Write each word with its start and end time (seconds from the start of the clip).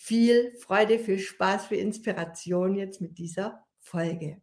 viel 0.00 0.56
Freude, 0.58 1.00
viel 1.00 1.18
Spaß, 1.18 1.66
viel 1.66 1.78
Inspiration 1.78 2.76
jetzt 2.76 3.00
mit 3.00 3.18
dieser 3.18 3.66
Folge. 3.80 4.40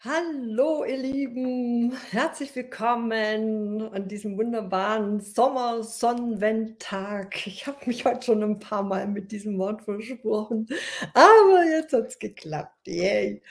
Hallo 0.00 0.84
ihr 0.84 0.96
Lieben, 0.96 1.92
herzlich 2.10 2.56
willkommen 2.56 3.82
an 3.92 4.08
diesem 4.08 4.38
wunderbaren 4.38 5.20
Sommersonnenwendtag. 5.20 7.46
Ich 7.46 7.66
habe 7.66 7.76
mich 7.84 8.06
heute 8.06 8.24
schon 8.24 8.42
ein 8.42 8.58
paar 8.58 8.82
Mal 8.82 9.06
mit 9.06 9.32
diesem 9.32 9.58
Wort 9.58 9.82
versprochen, 9.82 10.66
aber 11.12 11.64
jetzt 11.64 11.92
hat 11.92 12.08
es 12.08 12.18
geklappt. 12.18 12.86
Yay. 12.86 13.42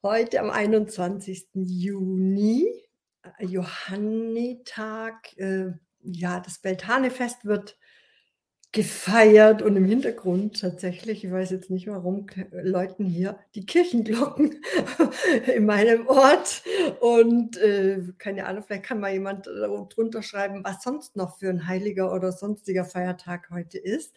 Heute 0.00 0.38
am 0.40 0.50
21. 0.50 1.48
Juni, 1.54 2.68
äh, 3.38 3.46
Johannitag, 3.46 5.36
äh, 5.38 5.72
ja, 6.04 6.38
das 6.38 6.60
Beltane-Fest 6.60 7.46
wird 7.46 7.76
gefeiert 8.74 9.62
und 9.62 9.76
im 9.76 9.84
Hintergrund 9.84 10.60
tatsächlich, 10.60 11.24
ich 11.24 11.30
weiß 11.30 11.50
jetzt 11.52 11.70
nicht 11.70 11.86
warum, 11.86 12.26
läuten 12.50 13.04
hier 13.06 13.38
die 13.54 13.64
Kirchenglocken 13.64 14.60
in 15.54 15.64
meinem 15.64 16.08
Ort 16.08 16.64
und 17.00 17.56
äh, 17.56 18.02
keine 18.18 18.46
Ahnung, 18.46 18.64
vielleicht 18.66 18.82
kann 18.82 18.98
mal 18.98 19.12
jemand 19.12 19.46
drunter 19.46 20.24
schreiben, 20.24 20.64
was 20.64 20.82
sonst 20.82 21.14
noch 21.14 21.38
für 21.38 21.50
ein 21.50 21.68
heiliger 21.68 22.12
oder 22.12 22.32
sonstiger 22.32 22.84
Feiertag 22.84 23.48
heute 23.50 23.78
ist. 23.78 24.16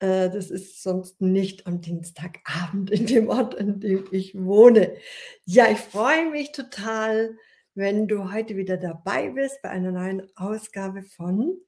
Äh, 0.00 0.28
das 0.28 0.50
ist 0.50 0.82
sonst 0.82 1.20
nicht 1.20 1.68
am 1.68 1.80
Dienstagabend 1.80 2.90
in 2.90 3.06
dem 3.06 3.28
Ort, 3.28 3.54
in 3.54 3.78
dem 3.78 4.06
ich 4.10 4.34
wohne. 4.34 4.96
Ja, 5.44 5.70
ich 5.70 5.78
freue 5.78 6.28
mich 6.30 6.50
total, 6.50 7.36
wenn 7.76 8.08
du 8.08 8.32
heute 8.32 8.56
wieder 8.56 8.76
dabei 8.76 9.30
bist 9.30 9.62
bei 9.62 9.70
einer 9.70 9.92
neuen 9.92 10.26
Ausgabe 10.34 11.02
von 11.02 11.60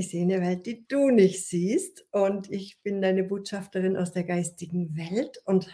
ich 0.00 0.10
sehe 0.10 0.22
eine 0.22 0.40
Welt, 0.40 0.66
die 0.66 0.86
du 0.88 1.10
nicht 1.10 1.46
siehst. 1.46 2.06
Und 2.10 2.50
ich 2.50 2.80
bin 2.82 3.00
deine 3.00 3.24
Botschafterin 3.24 3.96
aus 3.96 4.12
der 4.12 4.24
geistigen 4.24 4.96
Welt. 4.96 5.40
Und 5.44 5.70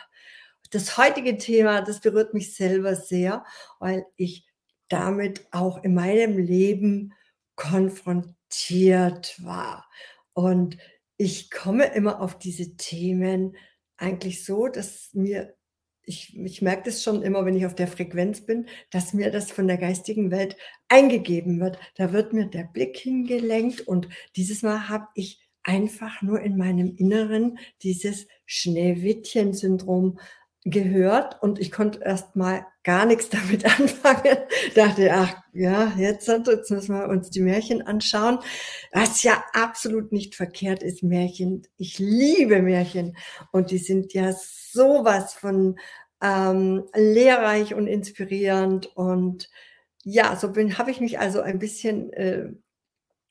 das 0.71 0.99
heutige 0.99 1.39
Thema, 1.39 1.81
das 1.81 2.01
berührt 2.01 2.35
mich 2.35 2.55
selber 2.55 2.95
sehr, 2.95 3.45
weil 3.79 4.05
ich 4.17 4.47
damit 4.89 5.47
auch 5.51 5.83
in 5.83 5.95
meinem 5.95 6.39
Leben 6.39 7.13
konfrontiert 7.55 9.43
war. 9.43 9.89
Und 10.35 10.77
ich 11.17 11.51
komme 11.51 11.87
immer 11.95 12.21
auf 12.21 12.39
diese 12.39 12.77
Themen 12.77 13.57
eigentlich 13.97 14.45
so, 14.45 14.69
dass 14.69 15.11
mir 15.15 15.57
ich, 16.07 16.39
ich 16.39 16.63
merke 16.63 16.85
das 16.85 17.03
schon 17.03 17.23
immer, 17.23 17.45
wenn 17.45 17.57
ich 17.57 17.67
auf 17.67 17.75
der 17.75 17.89
Frequenz 17.89 18.41
bin, 18.41 18.67
dass 18.91 19.13
mir 19.13 19.31
das 19.31 19.51
von 19.51 19.67
der 19.67 19.77
geistigen 19.77 20.31
Welt 20.31 20.57
eingegeben 20.89 21.61
wird. 21.61 21.79
Da 21.97 22.13
wird 22.13 22.33
mir 22.33 22.47
der 22.47 22.65
Blick 22.65 22.97
hingelenkt 22.97 23.83
und 23.83 24.09
dieses 24.37 24.63
Mal 24.63 24.89
habe 24.89 25.09
ich 25.15 25.41
einfach 25.65 26.23
nur 26.23 26.41
in 26.41 26.57
meinem 26.57 26.95
Inneren 26.97 27.59
dieses 27.83 28.29
Schneewittchen-Syndrom 28.47 30.21
gehört 30.67 31.41
und 31.43 31.61
ich 31.61 31.71
konnte 31.71 32.01
erst 32.03 32.35
mal 32.35 32.67
gar 32.83 33.07
nichts 33.07 33.29
damit 33.31 33.65
anfangen. 33.65 34.37
Dachte, 34.75 35.11
ach 35.13 35.35
ja, 35.53 35.93
jetzt, 35.97 36.29
jetzt 36.29 36.71
müssen 36.71 36.95
wir 36.95 37.09
uns 37.09 37.31
die 37.31 37.41
Märchen 37.41 37.83
anschauen. 37.83 38.41
Was 38.93 39.23
ja 39.23 39.43
absolut 39.53 40.13
nicht 40.13 40.35
verkehrt 40.35 40.83
ist, 40.83 41.03
Märchen. 41.03 41.63
Ich 41.77 41.99
liebe 41.99 42.61
Märchen 42.63 43.17
und 43.53 43.71
die 43.71 43.79
sind 43.79 44.13
ja 44.13 44.33
sowas 44.33 45.35
von 45.35 45.79
ähm, 46.21 46.85
lehrreich 46.95 47.75
und 47.75 47.87
inspirierend. 47.87 48.87
Und 48.97 49.49
ja, 50.03 50.37
so 50.37 50.53
bin 50.53 50.79
habe 50.79 50.91
ich 50.91 51.01
mich 51.01 51.21
also 51.21 51.41
ein 51.41 51.61
bisschen 51.61 52.13
äh, 52.13 52.49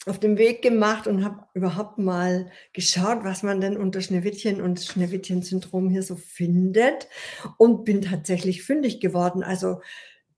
auf 0.06 0.20
den 0.20 0.38
Weg 0.38 0.62
gemacht 0.62 1.08
und 1.08 1.24
habe 1.24 1.46
überhaupt 1.54 1.98
mal 1.98 2.52
geschaut, 2.74 3.24
was 3.24 3.44
man 3.44 3.60
denn 3.60 3.78
unter 3.78 4.02
Schneewittchen 4.02 4.62
und 4.62 4.80
Schneewittchen-Syndrom 4.80 5.90
hier 5.90 6.04
so 6.04 6.16
findet 6.16 7.08
und 7.58 7.86
bin 7.86 8.02
tatsächlich 8.02 8.64
fündig 8.64 9.00
geworden. 9.00 9.44
Also 9.44 9.82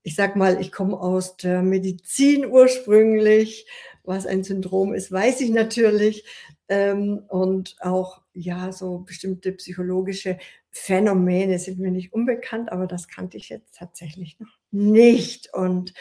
ich 0.02 0.14
sag 0.14 0.36
mal, 0.36 0.60
ich 0.60 0.72
komme 0.72 0.98
aus 0.98 1.36
der 1.36 1.62
Medizin 1.62 2.46
ursprünglich. 2.46 3.66
Was 4.04 4.24
ein 4.24 4.42
Syndrom 4.42 4.94
ist, 4.94 5.12
weiß 5.12 5.42
ich 5.42 5.50
natürlich. 5.50 6.24
Ähm, 6.68 7.24
und 7.28 7.76
auch 7.80 8.22
ja, 8.32 8.72
so 8.72 9.00
bestimmte 9.00 9.52
psychologische 9.52 10.38
Phänomene 10.70 11.58
sind 11.58 11.78
mir 11.78 11.90
nicht 11.90 12.14
unbekannt, 12.14 12.72
aber 12.72 12.86
das 12.86 13.08
kannte 13.08 13.36
ich 13.36 13.50
jetzt 13.50 13.76
tatsächlich 13.76 14.38
noch 14.38 14.58
nicht. 14.70 15.52
Und 15.52 15.92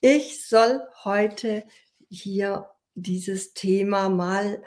ich 0.00 0.48
soll 0.48 0.80
heute 1.04 1.62
hier 2.08 2.66
dieses 2.94 3.54
Thema 3.54 4.08
mal 4.08 4.62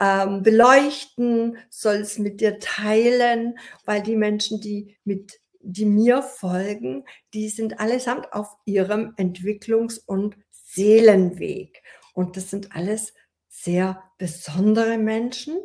ähm, 0.00 0.42
beleuchten, 0.42 1.58
soll 1.70 1.96
es 1.96 2.18
mit 2.18 2.40
dir 2.40 2.58
teilen, 2.58 3.58
weil 3.84 4.02
die 4.02 4.16
Menschen, 4.16 4.60
die 4.60 4.96
mit 5.04 5.40
die 5.60 5.86
mir 5.86 6.22
folgen, 6.22 7.04
die 7.34 7.48
sind 7.48 7.80
allesamt 7.80 8.32
auf 8.32 8.56
ihrem 8.64 9.14
Entwicklungs- 9.16 10.00
und 10.04 10.36
Seelenweg. 10.50 11.82
Und 12.14 12.36
das 12.36 12.50
sind 12.50 12.74
alles 12.74 13.14
sehr 13.48 14.02
besondere 14.18 14.98
Menschen 14.98 15.56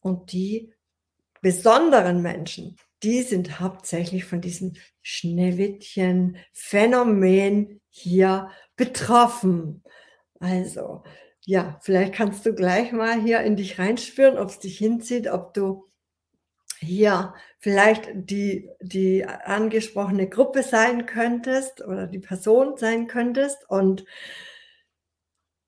und 0.00 0.32
die 0.32 0.72
besonderen 1.40 2.20
Menschen, 2.22 2.76
die 3.02 3.22
sind 3.22 3.60
hauptsächlich 3.60 4.24
von 4.24 4.40
diesem 4.40 4.74
Schneewittchen-Phänomen 5.02 7.80
hier 7.88 8.50
betroffen. 8.76 9.82
Also, 10.38 11.02
ja, 11.44 11.78
vielleicht 11.80 12.14
kannst 12.14 12.44
du 12.46 12.54
gleich 12.54 12.92
mal 12.92 13.20
hier 13.20 13.40
in 13.40 13.56
dich 13.56 13.78
reinspüren, 13.78 14.38
ob 14.38 14.48
es 14.48 14.58
dich 14.58 14.78
hinzieht, 14.78 15.28
ob 15.28 15.54
du 15.54 15.86
hier 16.78 17.34
vielleicht 17.58 18.10
die, 18.14 18.70
die 18.80 19.24
angesprochene 19.24 20.28
Gruppe 20.28 20.62
sein 20.62 21.06
könntest 21.06 21.84
oder 21.84 22.06
die 22.06 22.18
Person 22.18 22.76
sein 22.76 23.06
könntest 23.06 23.68
und 23.68 24.04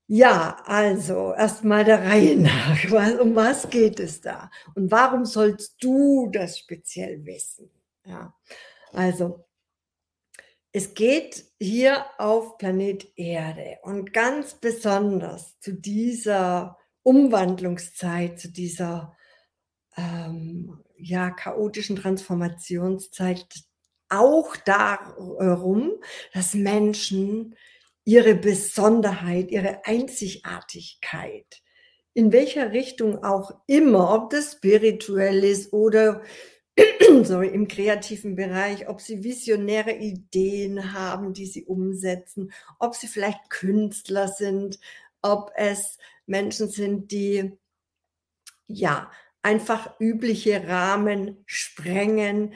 ja, 0.09 0.59
also 0.67 1.33
erstmal 1.33 1.85
der 1.85 2.03
Reihe 2.03 2.37
nach. 2.37 2.79
Um 3.21 3.35
was 3.35 3.71
geht 3.71 3.99
es 3.99 4.21
da? 4.21 4.51
Und 4.75 4.91
warum 4.91 5.25
sollst 5.25 5.83
du 5.83 6.29
das 6.31 6.59
speziell 6.59 7.25
wissen? 7.25 7.71
Ja, 8.05 8.35
also 8.93 9.47
es 10.73 10.95
geht 10.95 11.45
hier 11.61 12.07
auf 12.19 12.57
Planet 12.57 13.07
Erde 13.17 13.79
und 13.83 14.13
ganz 14.13 14.55
besonders 14.55 15.59
zu 15.61 15.75
dieser 15.75 16.79
Umwandlungszeit, 17.03 18.41
zu 18.41 18.51
dieser 18.51 19.17
ähm, 19.97 20.83
ja, 20.97 21.31
chaotischen 21.31 21.97
Transformationszeit 21.97 23.47
auch 24.09 24.57
darum, 24.57 25.93
dass 26.33 26.55
Menschen 26.55 27.55
ihre 28.05 28.35
Besonderheit, 28.35 29.51
ihre 29.51 29.85
Einzigartigkeit, 29.85 31.63
in 32.15 32.33
welcher 32.33 32.73
Richtung 32.73 33.25
auch 33.25 33.53
immer, 33.67 34.15
ob 34.15 34.31
das 34.31 34.53
spirituell 34.53 35.45
ist 35.45 35.73
oder 35.73 36.23
sorry, 37.25 37.49
im 37.49 37.69
kreativen 37.69 38.37
Bereich, 38.37 38.89
ob 38.89 39.01
sie 39.01 39.25
visionäre 39.25 39.93
Ideen 39.93 40.93
haben, 40.93 41.35
die 41.35 41.47
sie 41.47 41.65
umsetzen, 41.65 42.53
ob 42.79 42.95
sie 42.95 43.07
vielleicht 43.07 43.51
Künstler 43.51 44.29
sind, 44.29 44.79
ob 45.21 45.53
es 45.57 45.99
Menschen 46.27 46.69
sind, 46.69 47.13
die 47.13 47.53
ja 48.67 49.11
einfach 49.43 49.99
übliche 50.01 50.67
Rahmen 50.69 51.43
sprengen, 51.47 52.55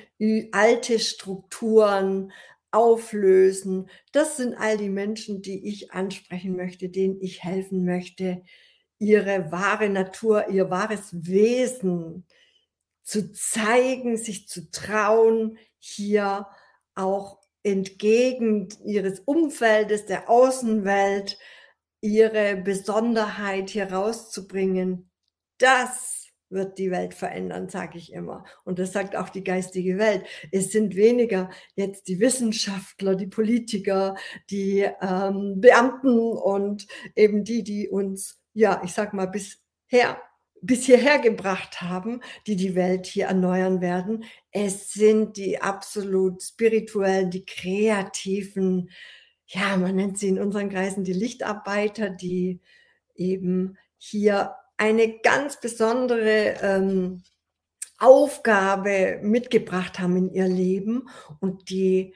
alte 0.52 0.98
Strukturen 0.98 2.32
auflösen. 2.70 3.88
Das 4.12 4.36
sind 4.36 4.54
all 4.54 4.76
die 4.76 4.88
Menschen, 4.88 5.42
die 5.42 5.68
ich 5.68 5.92
ansprechen 5.92 6.56
möchte, 6.56 6.88
denen 6.88 7.20
ich 7.20 7.42
helfen 7.42 7.84
möchte, 7.84 8.42
ihre 8.98 9.50
wahre 9.52 9.88
Natur, 9.88 10.48
ihr 10.48 10.70
wahres 10.70 11.10
Wesen 11.12 12.24
zu 13.06 13.32
zeigen, 13.32 14.16
sich 14.16 14.48
zu 14.48 14.68
trauen, 14.70 15.58
hier 15.78 16.48
auch 16.96 17.38
entgegen 17.62 18.68
ihres 18.84 19.20
Umfeldes, 19.20 20.06
der 20.06 20.28
Außenwelt, 20.28 21.38
ihre 22.00 22.56
Besonderheit 22.56 23.70
hier 23.70 23.92
rauszubringen. 23.92 25.08
Das 25.58 26.26
wird 26.48 26.78
die 26.78 26.90
Welt 26.90 27.14
verändern, 27.14 27.68
sage 27.68 27.96
ich 27.98 28.12
immer. 28.12 28.44
Und 28.64 28.80
das 28.80 28.92
sagt 28.92 29.14
auch 29.14 29.28
die 29.28 29.44
geistige 29.44 29.98
Welt. 29.98 30.24
Es 30.50 30.72
sind 30.72 30.96
weniger 30.96 31.50
jetzt 31.76 32.08
die 32.08 32.18
Wissenschaftler, 32.18 33.14
die 33.14 33.26
Politiker, 33.28 34.16
die 34.50 34.88
ähm, 35.00 35.60
Beamten 35.60 36.18
und 36.18 36.86
eben 37.14 37.44
die, 37.44 37.62
die 37.62 37.88
uns, 37.88 38.40
ja, 38.52 38.80
ich 38.84 38.92
sag 38.92 39.12
mal, 39.12 39.26
bisher 39.26 40.20
bis 40.62 40.86
hierher 40.86 41.18
gebracht 41.18 41.80
haben, 41.80 42.20
die 42.46 42.56
die 42.56 42.74
Welt 42.74 43.06
hier 43.06 43.26
erneuern 43.26 43.80
werden. 43.80 44.24
Es 44.50 44.92
sind 44.92 45.36
die 45.36 45.60
absolut 45.60 46.42
spirituellen, 46.42 47.30
die 47.30 47.44
kreativen, 47.44 48.90
ja, 49.46 49.76
man 49.76 49.96
nennt 49.96 50.18
sie 50.18 50.28
in 50.28 50.40
unseren 50.40 50.70
Kreisen 50.70 51.04
die 51.04 51.12
Lichtarbeiter, 51.12 52.10
die 52.10 52.60
eben 53.14 53.78
hier 53.98 54.54
eine 54.76 55.18
ganz 55.20 55.60
besondere 55.60 56.56
ähm, 56.62 57.22
Aufgabe 57.98 59.20
mitgebracht 59.22 59.98
haben 59.98 60.16
in 60.16 60.30
ihr 60.30 60.48
Leben 60.48 61.08
und 61.40 61.70
die 61.70 62.14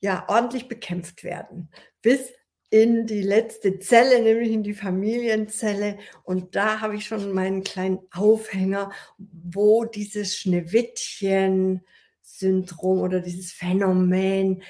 ja 0.00 0.24
ordentlich 0.28 0.68
bekämpft 0.68 1.22
werden, 1.22 1.70
bis 2.02 2.32
in 2.74 3.06
die 3.06 3.22
letzte 3.22 3.78
Zelle, 3.78 4.20
nämlich 4.20 4.50
in 4.50 4.64
die 4.64 4.74
Familienzelle. 4.74 5.96
Und 6.24 6.56
da 6.56 6.80
habe 6.80 6.96
ich 6.96 7.06
schon 7.06 7.32
meinen 7.32 7.62
kleinen 7.62 8.00
Aufhänger, 8.10 8.90
wo 9.16 9.84
dieses 9.84 10.36
Schneewittchen-Syndrom 10.38 13.00
oder 13.00 13.20
dieses 13.20 13.52
Phänomen 13.52 14.64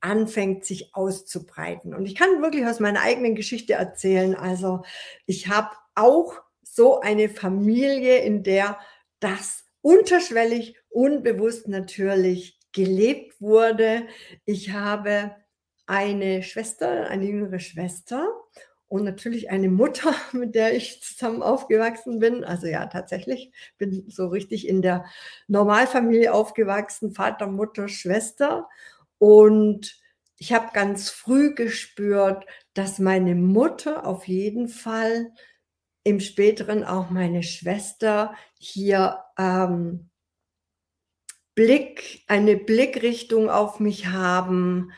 anfängt 0.00 0.64
sich 0.64 0.94
auszubreiten. 0.94 1.94
Und 1.94 2.06
ich 2.06 2.14
kann 2.14 2.40
wirklich 2.40 2.64
aus 2.64 2.80
meiner 2.80 3.02
eigenen 3.02 3.34
Geschichte 3.34 3.74
erzählen. 3.74 4.34
Also 4.34 4.80
ich 5.26 5.48
habe 5.48 5.76
auch 5.94 6.40
so 6.62 7.00
eine 7.00 7.28
Familie, 7.28 8.20
in 8.20 8.44
der 8.44 8.78
das 9.20 9.66
unterschwellig, 9.82 10.78
unbewusst 10.88 11.68
natürlich 11.68 12.58
gelebt 12.72 13.42
wurde. 13.42 14.06
Ich 14.46 14.70
habe 14.70 15.36
eine 15.92 16.42
Schwester, 16.42 17.06
eine 17.10 17.26
jüngere 17.26 17.58
Schwester 17.58 18.26
und 18.88 19.04
natürlich 19.04 19.50
eine 19.50 19.68
Mutter, 19.68 20.14
mit 20.32 20.54
der 20.54 20.74
ich 20.74 21.02
zusammen 21.02 21.42
aufgewachsen 21.42 22.18
bin. 22.18 22.44
Also 22.44 22.66
ja, 22.66 22.86
tatsächlich 22.86 23.52
bin 23.76 24.08
so 24.08 24.28
richtig 24.28 24.66
in 24.66 24.80
der 24.80 25.04
Normalfamilie 25.48 26.32
aufgewachsen, 26.32 27.12
Vater, 27.12 27.46
Mutter, 27.46 27.88
Schwester. 27.88 28.70
Und 29.18 30.00
ich 30.38 30.54
habe 30.54 30.70
ganz 30.72 31.10
früh 31.10 31.54
gespürt, 31.54 32.46
dass 32.72 32.98
meine 32.98 33.34
Mutter 33.34 34.06
auf 34.06 34.26
jeden 34.26 34.68
Fall 34.68 35.30
im 36.04 36.20
späteren 36.20 36.84
auch 36.84 37.10
meine 37.10 37.42
Schwester 37.42 38.34
hier 38.58 39.22
ähm, 39.38 40.08
Blick, 41.54 42.24
eine 42.28 42.56
Blickrichtung 42.56 43.50
auf 43.50 43.78
mich 43.78 44.06
haben, 44.06 44.90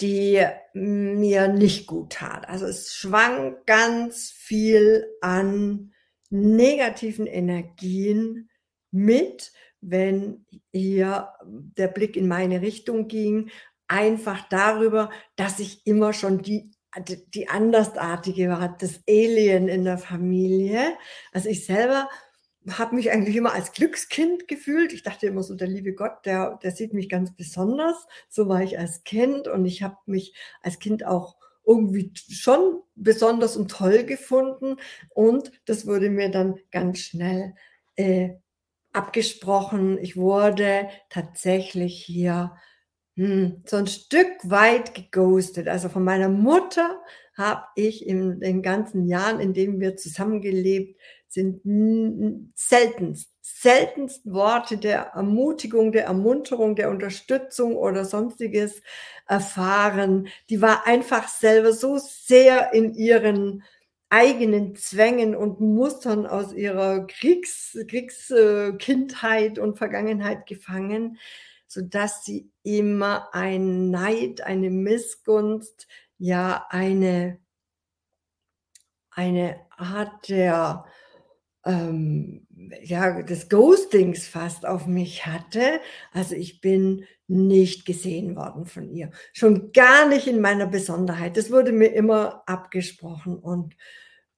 die 0.00 0.44
mir 0.72 1.48
nicht 1.48 1.86
gut 1.86 2.12
tat. 2.14 2.48
Also 2.48 2.66
es 2.66 2.94
schwang 2.94 3.56
ganz 3.66 4.30
viel 4.30 5.06
an 5.20 5.92
negativen 6.30 7.26
Energien 7.26 8.48
mit, 8.90 9.52
wenn 9.80 10.46
hier 10.72 11.32
der 11.42 11.88
Blick 11.88 12.16
in 12.16 12.26
meine 12.26 12.60
Richtung 12.60 13.06
ging, 13.06 13.50
einfach 13.86 14.48
darüber, 14.48 15.10
dass 15.36 15.60
ich 15.60 15.86
immer 15.86 16.12
schon 16.12 16.42
die 16.42 16.70
die 17.34 17.48
Andersartige 17.48 18.48
war, 18.48 18.76
das 18.78 19.00
Alien 19.08 19.68
in 19.68 19.84
der 19.84 19.98
Familie. 19.98 20.96
Also 21.32 21.48
ich 21.48 21.66
selber 21.66 22.08
habe 22.70 22.94
mich 22.94 23.10
eigentlich 23.10 23.36
immer 23.36 23.52
als 23.52 23.72
Glückskind 23.72 24.48
gefühlt. 24.48 24.92
Ich 24.92 25.02
dachte 25.02 25.26
immer 25.26 25.42
so, 25.42 25.54
der 25.54 25.68
liebe 25.68 25.92
Gott, 25.92 26.24
der, 26.24 26.58
der 26.62 26.70
sieht 26.70 26.94
mich 26.94 27.08
ganz 27.08 27.34
besonders. 27.36 28.06
So 28.28 28.48
war 28.48 28.62
ich 28.62 28.78
als 28.78 29.04
Kind 29.04 29.48
und 29.48 29.64
ich 29.66 29.82
habe 29.82 29.96
mich 30.06 30.34
als 30.62 30.78
Kind 30.78 31.04
auch 31.04 31.36
irgendwie 31.66 32.12
schon 32.14 32.80
besonders 32.94 33.56
und 33.56 33.70
toll 33.70 34.04
gefunden. 34.04 34.76
Und 35.10 35.50
das 35.66 35.86
wurde 35.86 36.10
mir 36.10 36.30
dann 36.30 36.56
ganz 36.70 37.00
schnell 37.00 37.54
äh, 37.96 38.30
abgesprochen. 38.92 39.98
Ich 39.98 40.16
wurde 40.16 40.88
tatsächlich 41.10 42.02
hier 42.04 42.56
hm, 43.16 43.62
so 43.66 43.76
ein 43.76 43.86
Stück 43.86 44.32
weit 44.42 44.94
geghostet. 44.94 45.68
Also 45.68 45.88
von 45.88 46.04
meiner 46.04 46.28
Mutter 46.28 47.00
habe 47.36 47.64
ich 47.76 48.06
in 48.06 48.40
den 48.40 48.62
ganzen 48.62 49.06
Jahren, 49.06 49.40
in 49.40 49.54
denen 49.54 49.80
wir 49.80 49.96
zusammengelebt 49.96 50.98
sind, 51.34 52.50
seltenst, 52.54 53.30
seltenst 53.42 54.32
Worte 54.32 54.78
der 54.78 55.12
Ermutigung, 55.14 55.92
der 55.92 56.04
Ermunterung, 56.04 56.76
der 56.76 56.90
Unterstützung 56.90 57.76
oder 57.76 58.04
sonstiges 58.04 58.80
erfahren. 59.26 60.28
Die 60.48 60.62
war 60.62 60.86
einfach 60.86 61.28
selber 61.28 61.72
so 61.72 61.98
sehr 61.98 62.72
in 62.72 62.94
ihren 62.94 63.62
eigenen 64.10 64.76
Zwängen 64.76 65.34
und 65.34 65.60
Mustern 65.60 66.24
aus 66.26 66.52
ihrer 66.52 67.06
Kriegs, 67.06 67.76
Kriegskindheit 67.88 69.58
und 69.58 69.76
Vergangenheit 69.76 70.46
gefangen, 70.46 71.18
so 71.66 71.82
dass 71.82 72.24
sie 72.24 72.48
immer 72.62 73.34
ein 73.34 73.90
Neid, 73.90 74.40
eine 74.42 74.70
Missgunst, 74.70 75.88
ja 76.18 76.64
eine, 76.70 77.40
eine 79.10 79.60
Art 79.70 80.28
der, 80.28 80.84
ähm, 81.64 82.46
ja, 82.82 83.22
des 83.22 83.48
Ghostings 83.48 84.26
fast 84.26 84.66
auf 84.66 84.86
mich 84.86 85.26
hatte. 85.26 85.80
Also 86.12 86.34
ich 86.34 86.60
bin 86.60 87.04
nicht 87.26 87.86
gesehen 87.86 88.36
worden 88.36 88.66
von 88.66 88.90
ihr. 88.90 89.10
Schon 89.32 89.72
gar 89.72 90.08
nicht 90.08 90.26
in 90.26 90.40
meiner 90.40 90.66
Besonderheit. 90.66 91.36
Das 91.36 91.50
wurde 91.50 91.72
mir 91.72 91.92
immer 91.92 92.42
abgesprochen 92.46 93.38
und 93.38 93.76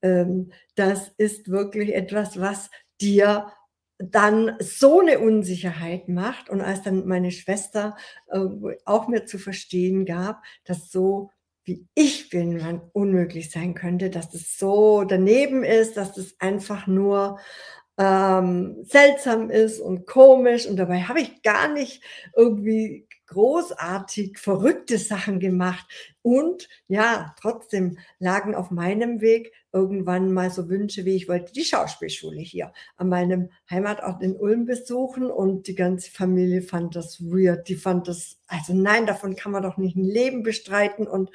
ähm, 0.02 0.52
das 0.75 1.11
ist 1.17 1.50
wirklich 1.50 1.94
etwas, 1.94 2.40
was 2.40 2.70
dir 3.00 3.52
dann 3.99 4.56
so 4.61 5.00
eine 5.00 5.19
Unsicherheit 5.20 6.08
macht 6.08 6.50
und 6.50 6.61
als 6.61 6.82
dann 6.82 7.06
meine 7.06 7.31
Schwester 7.31 7.96
äh, 8.28 8.40
auch 8.84 9.08
mir 9.08 9.25
zu 9.25 9.38
verstehen 9.38 10.05
gab, 10.05 10.43
dass 10.64 10.90
so 10.90 11.31
wie 11.66 11.86
ich 11.94 12.30
bin, 12.30 12.58
man 12.58 12.80
unmöglich 12.92 13.50
sein 13.50 13.74
könnte, 13.74 14.08
dass 14.08 14.30
das 14.30 14.56
so 14.56 15.04
daneben 15.04 15.64
ist, 15.64 15.96
dass 15.96 16.14
das 16.14 16.36
einfach 16.38 16.86
nur 16.86 17.38
ähm, 17.98 18.76
seltsam 18.84 19.50
ist 19.50 19.80
und 19.80 20.06
komisch 20.06 20.66
und 20.66 20.76
dabei 20.76 21.02
habe 21.02 21.20
ich 21.20 21.42
gar 21.42 21.68
nicht 21.72 22.02
irgendwie 22.36 23.06
großartig 23.26 24.38
verrückte 24.38 24.99
Sachen 24.99 25.40
gemacht. 25.40 25.87
Und 26.23 26.68
ja, 26.88 27.35
trotzdem 27.40 27.99
lagen 28.18 28.54
auf 28.54 28.71
meinem 28.71 29.21
Weg 29.21 29.52
irgendwann 29.73 30.33
mal 30.33 30.50
so 30.50 30.68
Wünsche, 30.68 31.04
wie 31.04 31.16
ich 31.16 31.28
wollte 31.28 31.52
die 31.52 31.64
Schauspielschule 31.64 32.40
hier 32.40 32.73
an 32.97 33.09
meinem 33.09 33.50
Heimatort 33.71 34.23
in 34.23 34.37
Ulm 34.37 34.64
besuchen 34.64 35.30
und 35.30 35.66
die 35.66 35.75
ganze 35.75 36.11
Familie 36.11 36.62
fand 36.62 36.97
das 36.97 37.21
weird. 37.21 37.68
Die 37.68 37.75
fand 37.75 38.09
das, 38.09 38.38
also 38.47 38.75
nein, 38.75 39.06
davon 39.06 39.37
kann 39.37 39.52
man 39.52 39.62
doch 39.62 39.76
nicht 39.76 39.97
ein 39.97 40.04
Leben 40.04 40.42
bestreiten 40.42 41.06
und, 41.06 41.30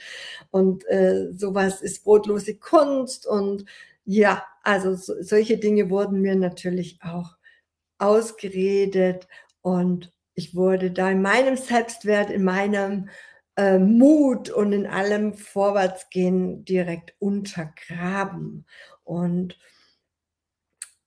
und 0.49 0.85
äh, 0.87 1.31
sowas 1.33 1.81
ist 1.81 2.03
brotlose 2.03 2.55
Kunst 2.55 3.27
und 3.27 3.65
ja, 4.05 4.43
also 4.63 4.95
so, 4.95 5.13
solche 5.21 5.57
Dinge 5.57 5.89
wurden 5.89 6.21
mir 6.21 6.35
natürlich 6.35 6.99
auch 7.03 7.37
ausgeredet 7.99 9.27
und 9.61 10.11
ich 10.41 10.55
wurde 10.55 10.89
da 10.89 11.11
in 11.11 11.21
meinem 11.21 11.55
Selbstwert, 11.55 12.31
in 12.31 12.43
meinem 12.43 13.09
äh, 13.55 13.77
Mut 13.77 14.49
und 14.49 14.73
in 14.73 14.87
allem 14.87 15.35
Vorwärtsgehen 15.35 16.65
direkt 16.65 17.13
untergraben. 17.19 18.65
Und 19.03 19.59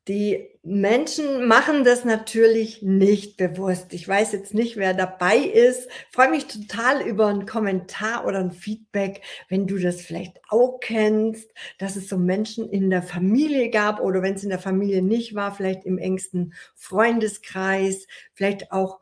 die 0.07 0.51
Menschen 0.63 1.49
machen 1.49 1.83
das 1.83 2.05
natürlich 2.05 2.83
nicht 2.83 3.39
bewusst. 3.39 3.93
Ich 3.93 4.07
weiß 4.07 4.33
jetzt 4.33 4.55
nicht, 4.55 4.77
wer 4.77 4.95
dabei 4.95 5.39
ist. 5.39 5.89
freue 6.13 6.31
mich 6.31 6.47
total 6.47 7.03
über 7.03 7.27
einen 7.27 7.47
Kommentar 7.47 8.25
oder 8.27 8.39
ein 8.39 8.53
Feedback, 8.53 9.23
wenn 9.49 9.67
du 9.67 9.79
das 9.79 10.03
vielleicht 10.03 10.41
auch 10.49 10.79
kennst, 10.79 11.51
dass 11.79 11.97
es 11.97 12.09
so 12.09 12.19
Menschen 12.19 12.69
in 12.69 12.89
der 12.89 13.03
Familie 13.03 13.71
gab 13.71 13.99
oder 14.01 14.23
wenn 14.23 14.35
es 14.35 14.45
in 14.45 14.51
der 14.51 14.61
Familie 14.61 15.03
nicht 15.03 15.35
war, 15.35 15.53
vielleicht 15.53 15.87
im 15.87 15.99
engsten 15.99 16.55
Freundeskreis, 16.77 18.07
vielleicht 18.35 18.71
auch 18.71 19.01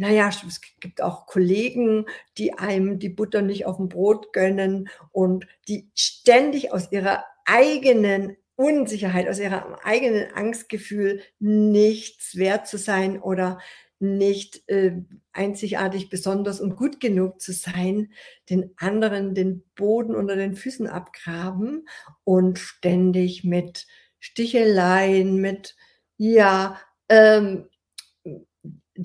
naja, 0.00 0.28
es 0.28 0.60
gibt 0.80 1.02
auch 1.02 1.26
Kollegen, 1.26 2.06
die 2.38 2.54
einem 2.54 2.98
die 2.98 3.10
Butter 3.10 3.42
nicht 3.42 3.66
auf 3.66 3.76
dem 3.76 3.90
Brot 3.90 4.32
gönnen 4.32 4.88
und 5.12 5.46
die 5.68 5.90
ständig 5.94 6.72
aus 6.72 6.90
ihrer 6.90 7.24
eigenen 7.44 8.38
Unsicherheit, 8.56 9.28
aus 9.28 9.38
ihrem 9.38 9.74
eigenen 9.82 10.32
Angstgefühl 10.32 11.20
nichts 11.38 12.36
wert 12.36 12.66
zu 12.66 12.78
sein 12.78 13.20
oder 13.20 13.58
nicht 13.98 14.66
äh, 14.68 15.02
einzigartig, 15.32 16.08
besonders 16.08 16.62
und 16.62 16.76
gut 16.76 16.98
genug 16.98 17.38
zu 17.42 17.52
sein, 17.52 18.10
den 18.48 18.72
anderen 18.78 19.34
den 19.34 19.64
Boden 19.74 20.14
unter 20.14 20.34
den 20.34 20.56
Füßen 20.56 20.86
abgraben 20.86 21.86
und 22.24 22.58
ständig 22.58 23.44
mit 23.44 23.86
Sticheleien, 24.18 25.36
mit 25.36 25.76
Ja, 26.16 26.80
ähm, 27.10 27.69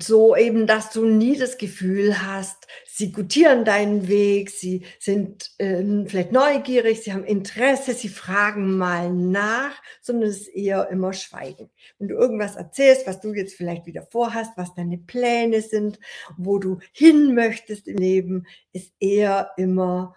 so 0.02 0.36
eben, 0.36 0.66
dass 0.66 0.90
du 0.90 1.04
nie 1.04 1.38
das 1.38 1.58
Gefühl 1.58 2.22
hast, 2.22 2.66
sie 2.86 3.12
gutieren 3.12 3.64
deinen 3.64 4.08
Weg, 4.08 4.50
sie 4.50 4.84
sind, 4.98 5.50
ähm, 5.58 6.06
vielleicht 6.08 6.32
neugierig, 6.32 7.02
sie 7.02 7.12
haben 7.12 7.24
Interesse, 7.24 7.94
sie 7.94 8.08
fragen 8.08 8.76
mal 8.76 9.12
nach, 9.12 9.74
sondern 10.00 10.30
es 10.30 10.42
ist 10.42 10.48
eher 10.48 10.88
immer 10.90 11.12
Schweigen. 11.12 11.70
Wenn 11.98 12.08
du 12.08 12.16
irgendwas 12.16 12.56
erzählst, 12.56 13.06
was 13.06 13.20
du 13.20 13.32
jetzt 13.32 13.54
vielleicht 13.54 13.86
wieder 13.86 14.02
vorhast, 14.02 14.52
was 14.56 14.74
deine 14.74 14.98
Pläne 14.98 15.62
sind, 15.62 15.98
wo 16.36 16.58
du 16.58 16.78
hin 16.92 17.34
möchtest 17.34 17.88
im 17.88 17.96
Leben, 17.96 18.46
ist 18.72 18.92
eher 19.00 19.52
immer 19.56 20.14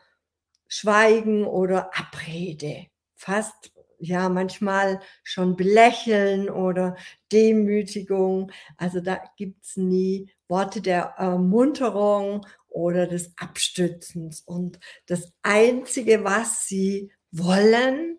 Schweigen 0.68 1.46
oder 1.46 1.92
Abrede. 1.98 2.88
Fast 3.16 3.72
ja 4.00 4.30
manchmal 4.30 5.00
schon 5.24 5.56
belächeln 5.56 6.50
oder 6.50 6.96
Demütigung. 7.32 8.52
Also 8.78 9.02
da 9.02 9.22
gibt's 9.38 9.78
nie 9.78 10.32
Worte 10.48 10.82
der 10.82 11.16
Ermunterung 11.18 12.46
oder 12.68 13.08
des 13.08 13.34
Abstützens. 13.38 14.42
Und 14.42 14.80
das 15.06 15.32
Einzige, 15.44 16.24
was 16.24 16.68
sie 16.68 17.12
wollen, 17.32 18.18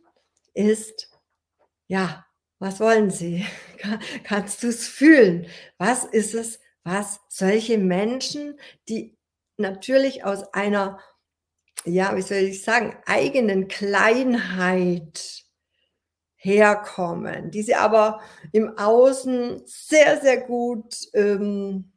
ist, 0.54 1.10
ja, 1.86 2.26
was 2.58 2.78
wollen 2.80 3.10
sie? 3.10 3.46
Kannst 4.24 4.62
du 4.62 4.68
es 4.68 4.86
fühlen? 4.86 5.46
Was 5.78 6.04
ist 6.04 6.34
es, 6.34 6.60
was 6.84 7.20
solche 7.28 7.78
Menschen, 7.78 8.58
die 8.88 9.16
natürlich 9.56 10.24
aus 10.24 10.52
einer, 10.54 11.00
ja, 11.84 12.16
wie 12.16 12.22
soll 12.22 12.38
ich 12.38 12.62
sagen, 12.62 12.96
eigenen 13.06 13.68
Kleinheit 13.68 15.44
herkommen, 16.42 17.50
die 17.50 17.62
sie 17.62 17.74
aber 17.74 18.20
im 18.52 18.78
Außen 18.78 19.60
sehr, 19.66 20.20
sehr 20.20 20.40
gut 20.40 20.96
ähm, 21.12 21.92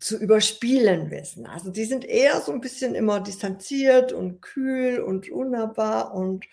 zu 0.00 0.18
überspielen 0.18 1.10
wissen. 1.10 1.46
Also 1.46 1.70
die 1.70 1.84
sind 1.84 2.04
eher 2.04 2.40
so 2.40 2.52
ein 2.52 2.60
bisschen 2.60 2.94
immer 2.96 3.20
distanziert 3.20 4.12
und 4.12 4.42
kühl 4.42 5.00
und 5.00 5.30
unnahbar 5.30 6.12
und 6.12 6.44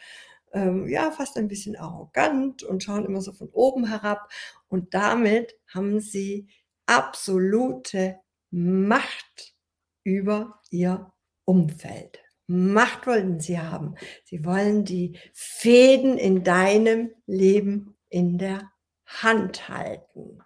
ähm, 0.54 0.88
ja, 0.88 1.12
fast 1.12 1.36
ein 1.38 1.48
bisschen 1.48 1.76
arrogant 1.76 2.64
und 2.64 2.84
schauen 2.84 3.06
immer 3.06 3.22
so 3.22 3.34
von 3.34 3.50
oben 3.50 3.88
herab. 3.88 4.30
Und 4.70 4.94
damit 4.94 5.56
haben 5.74 6.00
sie 6.00 6.48
absolute 6.86 8.20
Macht 8.52 9.56
über 10.04 10.62
ihr 10.70 11.12
Umfeld. 11.44 12.25
Macht 12.48 13.08
wollen 13.08 13.40
sie 13.40 13.60
haben. 13.60 13.96
Sie 14.24 14.46
wollen 14.46 14.86
die 14.86 15.18
Fäden 15.34 16.18
in 16.18 16.44
deinem 16.44 17.12
Leben 17.26 17.96
in 18.10 18.38
der 18.38 18.72
Hand 19.06 19.68
halten. 19.70 20.40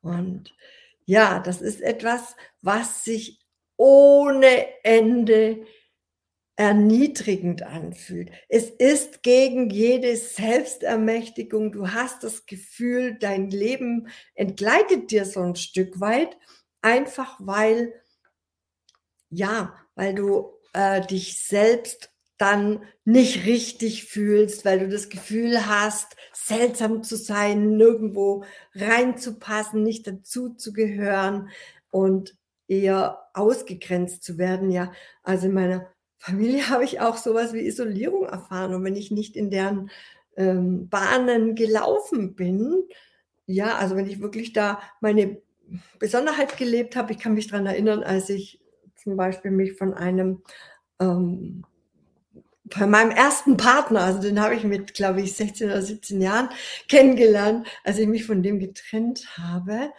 Und 0.00 0.54
ja, 1.04 1.40
das 1.40 1.60
ist 1.60 1.80
etwas, 1.80 2.36
was 2.60 3.04
sich 3.04 3.40
ohne 3.76 4.66
Ende 4.84 5.66
erniedrigend 6.56 7.62
anfühlt. 7.62 8.30
Es 8.48 8.70
ist 8.70 9.22
gegen 9.22 9.70
jede 9.70 10.16
Selbstermächtigung. 10.16 11.72
Du 11.72 11.88
hast 11.88 12.22
das 12.22 12.46
Gefühl, 12.46 13.18
dein 13.18 13.50
Leben 13.50 14.08
entgleitet 14.34 15.10
dir 15.10 15.24
so 15.24 15.40
ein 15.40 15.56
Stück 15.56 15.98
weit, 15.98 16.36
einfach 16.82 17.36
weil, 17.40 17.92
ja, 19.30 19.74
weil 19.94 20.14
du 20.14 20.52
äh, 20.72 21.04
dich 21.06 21.38
selbst 21.38 22.12
dann 22.38 22.82
nicht 23.04 23.46
richtig 23.46 24.04
fühlst, 24.04 24.64
weil 24.64 24.80
du 24.80 24.88
das 24.88 25.08
Gefühl 25.08 25.66
hast, 25.66 26.16
seltsam 26.32 27.02
zu 27.02 27.16
sein, 27.16 27.76
nirgendwo 27.76 28.44
reinzupassen, 28.74 29.82
nicht 29.82 30.06
dazu 30.06 30.50
zu 30.50 30.72
gehören 30.72 31.50
und 31.90 32.36
eher 32.66 33.28
ausgegrenzt 33.34 34.24
zu 34.24 34.38
werden. 34.38 34.70
Ja, 34.70 34.92
also 35.22 35.46
in 35.46 35.54
meiner 35.54 35.86
Familie 36.18 36.68
habe 36.68 36.84
ich 36.84 37.00
auch 37.00 37.16
sowas 37.16 37.52
wie 37.52 37.66
Isolierung 37.66 38.24
erfahren. 38.24 38.74
Und 38.74 38.84
wenn 38.84 38.96
ich 38.96 39.10
nicht 39.10 39.36
in 39.36 39.50
deren 39.50 39.90
ähm, 40.36 40.88
Bahnen 40.88 41.54
gelaufen 41.54 42.34
bin, 42.34 42.82
ja, 43.46 43.76
also 43.76 43.96
wenn 43.96 44.08
ich 44.08 44.20
wirklich 44.20 44.52
da 44.52 44.80
meine 45.00 45.40
Besonderheit 45.98 46.56
gelebt 46.56 46.96
habe, 46.96 47.12
ich 47.12 47.18
kann 47.18 47.34
mich 47.34 47.48
daran 47.48 47.66
erinnern, 47.66 48.02
als 48.02 48.30
ich 48.30 48.61
zum 49.02 49.16
Beispiel 49.16 49.50
mich 49.50 49.74
von 49.74 49.94
einem, 49.94 50.42
ähm, 51.00 51.64
von 52.70 52.90
meinem 52.90 53.10
ersten 53.10 53.56
Partner, 53.56 54.02
also 54.02 54.20
den 54.20 54.40
habe 54.40 54.54
ich 54.54 54.64
mit, 54.64 54.94
glaube 54.94 55.20
ich, 55.20 55.34
16 55.34 55.68
oder 55.68 55.82
17 55.82 56.20
Jahren 56.20 56.48
kennengelernt, 56.88 57.66
als 57.84 57.98
ich 57.98 58.08
mich 58.08 58.24
von 58.24 58.42
dem 58.42 58.58
getrennt 58.58 59.26
habe. 59.36 59.90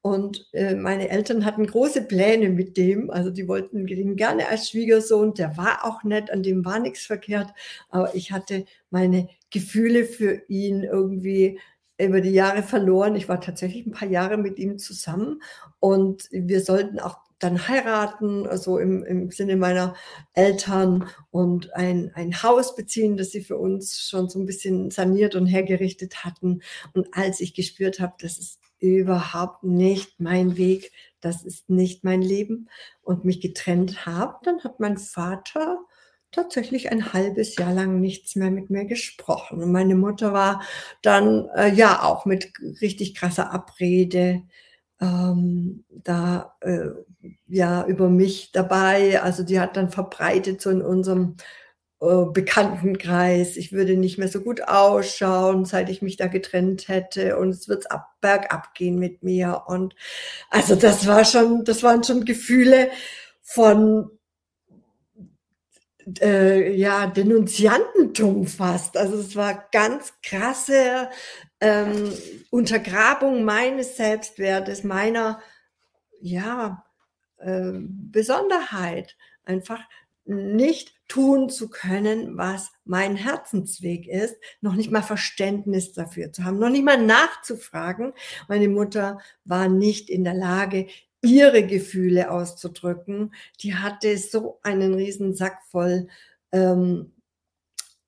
Und 0.00 0.48
äh, 0.52 0.74
meine 0.74 1.10
Eltern 1.10 1.44
hatten 1.44 1.64
große 1.64 2.02
Pläne 2.02 2.48
mit 2.48 2.76
dem, 2.76 3.10
also 3.10 3.30
die 3.30 3.46
wollten 3.46 3.86
ihn 3.86 4.16
gerne 4.16 4.48
als 4.48 4.70
Schwiegersohn, 4.70 5.34
der 5.34 5.56
war 5.56 5.84
auch 5.84 6.02
nett, 6.02 6.30
an 6.32 6.42
dem 6.42 6.64
war 6.64 6.80
nichts 6.80 7.06
verkehrt, 7.06 7.52
aber 7.88 8.12
ich 8.16 8.32
hatte 8.32 8.64
meine 8.90 9.28
Gefühle 9.50 10.04
für 10.04 10.42
ihn 10.48 10.82
irgendwie 10.82 11.60
über 11.98 12.20
die 12.20 12.30
Jahre 12.30 12.64
verloren. 12.64 13.14
Ich 13.14 13.28
war 13.28 13.40
tatsächlich 13.40 13.86
ein 13.86 13.92
paar 13.92 14.08
Jahre 14.08 14.38
mit 14.38 14.58
ihm 14.58 14.76
zusammen 14.78 15.40
und 15.78 16.28
wir 16.32 16.60
sollten 16.62 16.98
auch 16.98 17.18
dann 17.42 17.68
heiraten, 17.68 18.46
also 18.46 18.78
im, 18.78 19.02
im 19.04 19.30
Sinne 19.30 19.56
meiner 19.56 19.94
Eltern 20.32 21.08
und 21.30 21.74
ein, 21.74 22.12
ein 22.14 22.42
Haus 22.42 22.76
beziehen, 22.76 23.16
das 23.16 23.30
sie 23.30 23.42
für 23.42 23.56
uns 23.56 24.08
schon 24.08 24.28
so 24.28 24.38
ein 24.38 24.46
bisschen 24.46 24.90
saniert 24.90 25.34
und 25.34 25.46
hergerichtet 25.46 26.24
hatten. 26.24 26.62
Und 26.94 27.08
als 27.12 27.40
ich 27.40 27.54
gespürt 27.54 28.00
habe, 28.00 28.14
das 28.20 28.38
ist 28.38 28.60
überhaupt 28.78 29.64
nicht 29.64 30.20
mein 30.20 30.56
Weg, 30.56 30.92
das 31.20 31.44
ist 31.44 31.70
nicht 31.70 32.04
mein 32.04 32.22
Leben 32.22 32.68
und 33.02 33.24
mich 33.24 33.40
getrennt 33.40 34.06
habe, 34.06 34.36
dann 34.44 34.62
hat 34.64 34.80
mein 34.80 34.98
Vater 34.98 35.78
tatsächlich 36.32 36.90
ein 36.90 37.12
halbes 37.12 37.56
Jahr 37.56 37.72
lang 37.72 38.00
nichts 38.00 38.36
mehr 38.36 38.50
mit 38.50 38.70
mir 38.70 38.86
gesprochen. 38.86 39.62
Und 39.62 39.70
meine 39.70 39.94
Mutter 39.94 40.32
war 40.32 40.62
dann 41.02 41.48
äh, 41.54 41.72
ja 41.72 42.02
auch 42.02 42.24
mit 42.24 42.52
richtig 42.80 43.14
krasser 43.14 43.52
Abrede 43.52 44.42
ähm, 45.02 45.84
da 45.90 46.54
äh, 46.60 46.90
ja 47.48 47.84
über 47.86 48.08
mich 48.08 48.52
dabei. 48.52 49.20
Also 49.20 49.42
die 49.42 49.60
hat 49.60 49.76
dann 49.76 49.90
verbreitet 49.90 50.62
so 50.62 50.70
in 50.70 50.82
unserem 50.82 51.36
äh, 52.00 52.24
Bekanntenkreis. 52.32 53.56
Ich 53.56 53.72
würde 53.72 53.96
nicht 53.96 54.18
mehr 54.18 54.28
so 54.28 54.40
gut 54.40 54.62
ausschauen, 54.68 55.64
seit 55.64 55.90
ich 55.90 56.02
mich 56.02 56.16
da 56.16 56.28
getrennt 56.28 56.88
hätte 56.88 57.36
und 57.38 57.50
es 57.50 57.68
wird 57.68 57.90
ab, 57.90 58.08
bergab 58.20 58.74
gehen 58.74 58.98
mit 58.98 59.22
mir. 59.24 59.64
Und 59.66 59.94
also 60.50 60.76
das 60.76 61.06
war 61.06 61.24
schon, 61.24 61.64
das 61.64 61.82
waren 61.82 62.04
schon 62.04 62.24
Gefühle 62.24 62.88
von 63.42 64.10
äh, 66.20 66.74
ja, 66.74 67.06
Denunziantentum 67.06 68.46
fast. 68.46 68.96
Also 68.96 69.18
es 69.18 69.36
war 69.36 69.68
ganz 69.72 70.14
krasse 70.22 71.08
ähm, 71.60 72.12
Untergrabung 72.50 73.44
meines 73.44 73.96
Selbstwertes, 73.96 74.84
meiner 74.84 75.40
ja, 76.20 76.84
äh, 77.38 77.72
Besonderheit. 77.74 79.16
Einfach 79.44 79.80
nicht 80.24 80.94
tun 81.08 81.50
zu 81.50 81.68
können, 81.68 82.36
was 82.36 82.70
mein 82.84 83.16
Herzensweg 83.16 84.06
ist, 84.06 84.36
noch 84.60 84.74
nicht 84.74 84.90
mal 84.90 85.02
Verständnis 85.02 85.92
dafür 85.92 86.32
zu 86.32 86.44
haben, 86.44 86.58
noch 86.58 86.70
nicht 86.70 86.84
mal 86.84 87.00
nachzufragen. 87.00 88.12
Meine 88.48 88.68
Mutter 88.68 89.20
war 89.44 89.68
nicht 89.68 90.08
in 90.08 90.24
der 90.24 90.34
Lage, 90.34 90.86
ihre 91.22 91.66
Gefühle 91.66 92.30
auszudrücken. 92.30 93.34
Die 93.60 93.74
hatte 93.74 94.16
so 94.18 94.60
einen 94.62 94.94
riesen 94.94 95.34
Sack 95.34 95.62
voll 95.70 96.08
ähm, 96.52 97.12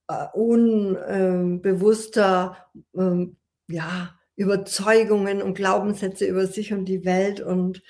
äh, 0.08 0.26
unbewusster 0.34 2.56
ähm, 2.96 3.36
ja, 3.68 4.18
Überzeugungen 4.36 5.42
und 5.42 5.54
Glaubenssätze 5.54 6.26
über 6.26 6.46
sich 6.46 6.72
und 6.72 6.86
die 6.86 7.04
Welt 7.04 7.40
und 7.40 7.82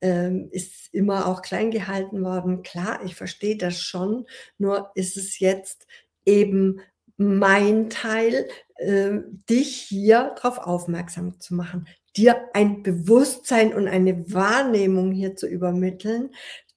ähm, 0.00 0.48
ist 0.52 0.92
immer 0.92 1.26
auch 1.26 1.42
klein 1.42 1.70
gehalten 1.70 2.22
worden. 2.22 2.62
Klar, 2.62 3.00
ich 3.04 3.14
verstehe 3.14 3.56
das 3.56 3.80
schon, 3.80 4.26
nur 4.58 4.90
ist 4.94 5.16
es 5.16 5.38
jetzt 5.38 5.86
eben 6.24 6.80
mein 7.16 7.88
Teil, 7.88 8.46
äh, 8.76 9.20
dich 9.48 9.74
hier 9.74 10.34
darauf 10.36 10.58
aufmerksam 10.58 11.40
zu 11.40 11.54
machen, 11.54 11.88
dir 12.16 12.48
ein 12.54 12.82
Bewusstsein 12.82 13.74
und 13.74 13.88
eine 13.88 14.32
Wahrnehmung 14.32 15.12
hier 15.12 15.36
zu 15.36 15.46
übermitteln, 15.46 16.30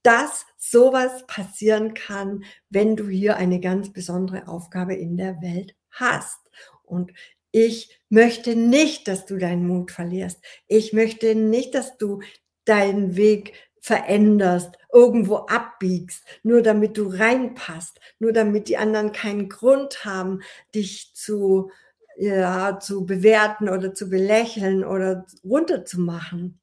dass 0.04 0.46
sowas 0.58 1.26
passieren 1.28 1.94
kann, 1.94 2.44
wenn 2.70 2.96
du 2.96 3.08
hier 3.08 3.38
eine 3.38 3.60
ganz 3.60 3.92
besondere 3.92 4.48
Aufgabe 4.48 4.96
in 4.96 5.18
der 5.18 5.42
Welt 5.42 5.76
hast. 5.90 6.40
Und 6.84 7.12
ich 7.52 8.00
möchte 8.10 8.56
nicht, 8.56 9.08
dass 9.08 9.26
du 9.26 9.38
deinen 9.38 9.68
Mut 9.68 9.92
verlierst. 9.92 10.40
Ich 10.68 10.94
möchte 10.94 11.36
nicht, 11.36 11.76
dass 11.76 11.98
du 11.98 12.22
deinen 12.66 13.16
Weg 13.16 13.54
veränderst, 13.82 14.78
irgendwo 14.94 15.38
abbiegst, 15.38 16.24
nur 16.44 16.62
damit 16.62 16.98
du 16.98 17.08
reinpasst, 17.08 18.00
nur 18.20 18.34
damit 18.34 18.68
die 18.68 18.78
anderen 18.78 19.12
keinen 19.12 19.50
Grund 19.50 20.06
haben, 20.06 20.42
dich 20.76 21.14
zu 21.14 21.72
ja, 22.20 22.80
zu 22.80 23.06
bewerten 23.06 23.70
oder 23.70 23.94
zu 23.94 24.10
belächeln 24.10 24.84
oder 24.84 25.26
runterzumachen. 25.44 26.60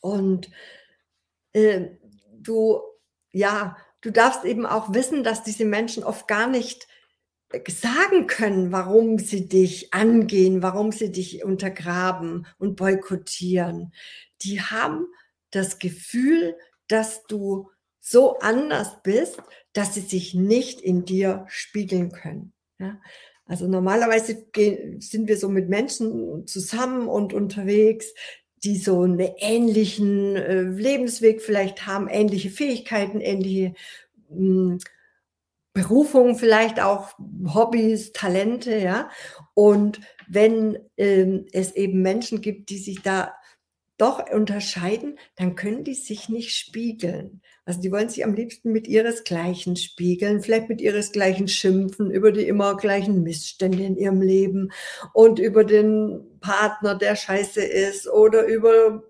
Und, 0.00 0.50
äh, 1.52 1.86
du 2.38 2.80
ja, 3.32 3.76
du 4.00 4.10
darfst 4.10 4.44
eben 4.44 4.66
auch 4.66 4.92
wissen, 4.94 5.24
dass 5.24 5.42
diese 5.44 5.64
Menschen 5.64 6.02
oft 6.04 6.26
gar 6.28 6.48
nicht, 6.48 6.86
äh, 7.52 7.70
sagen 7.70 8.26
können, 8.26 8.72
warum 8.72 9.18
sie 9.18 9.48
dich 9.48 9.94
angehen, 9.94 10.62
warum 10.62 10.92
sie 10.92 11.12
dich 11.12 11.44
untergraben 11.44 12.46
und 12.58 12.76
boykottieren. 12.76 13.92
Die 14.42 14.60
haben 14.62 15.06
das 15.50 15.78
Gefühl, 15.78 16.56
dass 16.88 17.24
du 17.26 17.70
so 18.00 18.38
anders 18.40 19.02
bist, 19.02 19.38
dass 19.72 19.94
sie 19.94 20.00
sich 20.00 20.34
nicht 20.34 20.80
in 20.80 21.04
dir 21.04 21.44
spiegeln 21.48 22.12
können, 22.12 22.52
ja? 22.78 23.00
Also, 23.50 23.66
normalerweise 23.66 24.44
gehen 24.52 25.00
sind 25.00 25.26
wir 25.26 25.36
so 25.36 25.48
mit 25.48 25.68
Menschen 25.68 26.46
zusammen 26.46 27.08
und 27.08 27.32
unterwegs, 27.32 28.14
die 28.62 28.76
so 28.76 29.04
'ne 29.06 29.34
ähnlichen, 29.38 30.36
äh, 30.36 30.62
Lebensweg 30.62 31.42
vielleicht 31.42 31.84
haben, 31.84 32.06
ähnliche 32.08 32.48
Fähigkeiten, 32.50 33.20
ähnliche, 33.20 33.74
hm, 34.28 34.78
Berufungen, 35.74 36.36
vielleicht 36.36 36.80
auch 36.80 37.14
Hobbys, 37.54 38.12
Talente, 38.12 38.78
ja? 38.78 39.10
Und 39.54 40.00
wenn, 40.28 40.78
ähm, 40.98 41.46
es 41.52 41.72
eben 41.76 42.02
Menschen 42.02 42.40
gibt, 42.42 42.70
die 42.70 42.78
sich 42.78 43.02
da 43.02 43.34
doch 43.98 44.30
unterscheiden, 44.30 45.18
dann 45.36 45.56
können 45.56 45.84
die 45.84 45.94
sich 45.94 46.28
nicht 46.30 46.56
spiegeln. 46.56 47.42
Also, 47.66 47.80
die 47.80 47.92
wollen 47.92 48.08
sich 48.08 48.24
am 48.24 48.34
liebsten 48.34 48.72
mit 48.72 48.88
ihresgleichen 48.88 49.76
spiegeln, 49.76 50.40
vielleicht 50.40 50.68
mit 50.68 50.80
ihresgleichen 50.80 51.46
schimpfen 51.46 52.10
über 52.10 52.32
die 52.32 52.48
immer 52.48 52.76
gleichen 52.76 53.22
Missstände 53.22 53.84
in 53.84 53.96
ihrem 53.96 54.20
Leben 54.22 54.70
und 55.12 55.38
über 55.38 55.64
den 55.64 56.22
Partner, 56.40 56.94
der 56.94 57.16
scheiße 57.16 57.62
ist 57.62 58.08
oder 58.08 58.46
über 58.46 59.02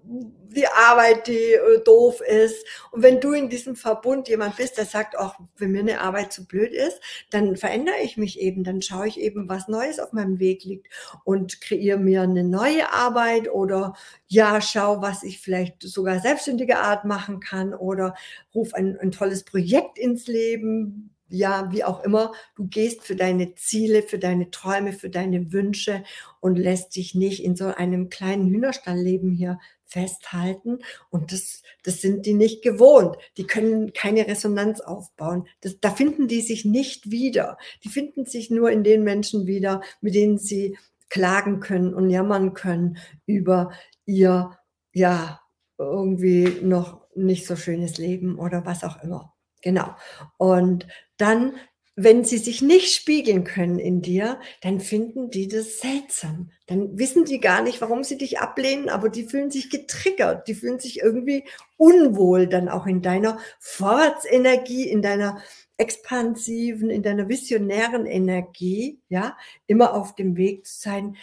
die 0.57 0.66
Arbeit, 0.66 1.26
die, 1.28 1.54
äh, 1.54 1.83
doof 1.85 2.21
ist. 2.23 2.64
Und 2.92 3.02
wenn 3.02 3.21
du 3.21 3.33
in 3.33 3.49
diesem 3.49 3.76
Verbund 3.76 4.28
jemand 4.28 4.57
bist, 4.57 4.78
der 4.78 4.87
sagt: 4.87 5.16
„Ach, 5.19 5.38
wenn 5.59 5.73
mir 5.73 5.83
'ne 5.85 6.00
Arbeit 6.00 6.33
zu 6.33 6.47
blöd 6.47 6.73
ist, 6.73 7.00
dann 7.30 7.57
verändere 7.57 7.97
ich 8.02 8.16
mich 8.16 8.40
eben, 8.40 8.64
dann 8.64 8.83
schaue 8.83 9.09
ich 9.09 9.21
eben, 9.21 9.49
was 9.49 9.69
Neues 9.69 9.99
auf 10.00 10.12
meinem 10.12 10.38
Weg 10.40 10.64
liegt 10.64 10.88
und 11.25 11.61
kreiere 11.61 11.99
mir 11.99 12.26
'ne 12.26 12.45
neue 12.45 12.92
Arbeit 12.92 13.49
oder, 13.50 13.95
ja, 14.28 14.61
schaue, 14.61 15.02
was 15.02 15.23
ich 15.23 15.40
vielleicht 15.40 15.83
sogar 15.83 16.21
selbstständiger 16.21 16.80
Art 16.83 17.04
machen 17.04 17.40
kann 17.40 17.75
oder 17.75 18.14
rufe 18.54 18.76
ein 18.76 18.99
ein 19.00 19.11
tolles 19.12 19.45
Projekt 19.45 19.99
ins 19.99 20.26
Leben.“ 20.26 21.14
Ja, 21.33 21.69
wie 21.73 21.85
auch 21.85 22.02
immer. 22.02 22.33
Du 22.57 22.66
gehst 22.66 23.02
für 23.04 23.14
deine 23.14 23.54
Ziele, 23.54 24.02
für 24.02 24.19
deine 24.19 24.50
Träume, 24.50 24.92
für 24.92 25.11
deine 25.11 25.52
Wünsche 25.52 26.02
und 26.40 26.57
lässt 26.59 26.97
dich 26.97 27.14
nicht 27.14 27.45
in 27.45 27.54
so 27.54 27.66
einem 27.66 28.09
kleinen 28.09 28.49
Hühnerstallleben 28.49 29.30
hier 29.33 29.61
festhalten. 29.90 30.78
Und 31.11 31.32
das 31.32 31.62
das 31.82 32.00
sind 32.00 32.26
die 32.26 32.35
nicht 32.35 32.62
gewohnt. 32.62 33.16
Die 33.37 33.47
können 33.47 33.92
keine 33.92 34.26
Resonanz 34.26 34.80
aufbauen. 34.80 35.47
Das 35.61 35.80
da 35.80 35.90
finden 35.90 36.28
die 36.28 36.40
sich 36.40 36.64
nicht 36.64 37.11
wieder. 37.11 37.59
Die 37.85 37.88
finden 37.88 38.25
sich 38.25 38.50
nur 38.50 38.70
in 38.70 38.85
den 38.85 39.04
Menschen 39.04 39.47
wieder, 39.47 39.82
mit 40.00 40.14
denen 40.14 40.38
sie 40.38 40.76
klagen 41.09 41.61
können 41.61 41.92
und 41.92 42.09
jammern 42.09 42.54
können 42.54 42.99
über 43.26 43.73
ihr, 44.06 44.56
ja, 44.92 45.40
irgendwie 45.78 46.61
noch 46.62 47.00
nicht 47.14 47.47
so 47.47 47.56
schönes 47.56 47.99
Leben 47.99 48.38
oder 48.38 48.64
was 48.64 48.85
auch 48.85 49.02
immer. 49.02 49.35
Genau. 49.62 49.94
Und 50.37 50.87
dann, 51.16 51.54
wenn 52.02 52.25
sie 52.25 52.38
sich 52.38 52.62
nicht 52.62 52.95
spiegeln 52.95 53.45
können 53.45 53.78
in 53.78 54.00
dir, 54.00 54.40
dann 54.62 54.80
finden 54.80 55.30
die 55.30 55.49
das 55.49 55.80
seltsam. 55.80 56.50
Dann 56.66 56.99
wissen 56.99 57.25
die 57.25 57.40
gar 57.40 57.62
nicht, 57.62 57.80
warum 57.80 58.04
sie 58.04 58.16
dich 58.16 58.38
ablehnen, 58.38 58.88
aber 58.88 59.11
die 59.11 59.25
fühlen 59.25 59.50
sich 59.50 59.69
getriggert. 59.69 60.49
Die 60.49 60.54
fühlen 60.54 60.78
sich 60.78 61.00
irgendwie 61.00 61.45
unwohl 61.76 62.47
dann 62.47 62.69
auch 62.69 62.87
in 62.87 63.02
deiner 63.02 63.38
Vorwärtsenergie, 63.59 64.88
in 64.88 65.02
deiner 65.02 65.42
expansiven, 65.76 66.88
in 66.88 67.03
deiner 67.03 67.29
visionären 67.29 68.07
Energie, 68.07 69.01
ja, 69.09 69.37
immer 69.66 69.94
auf 69.94 70.14
dem 70.14 70.37
Weg 70.37 70.66
zu 70.66 70.81
sein, 70.81 71.16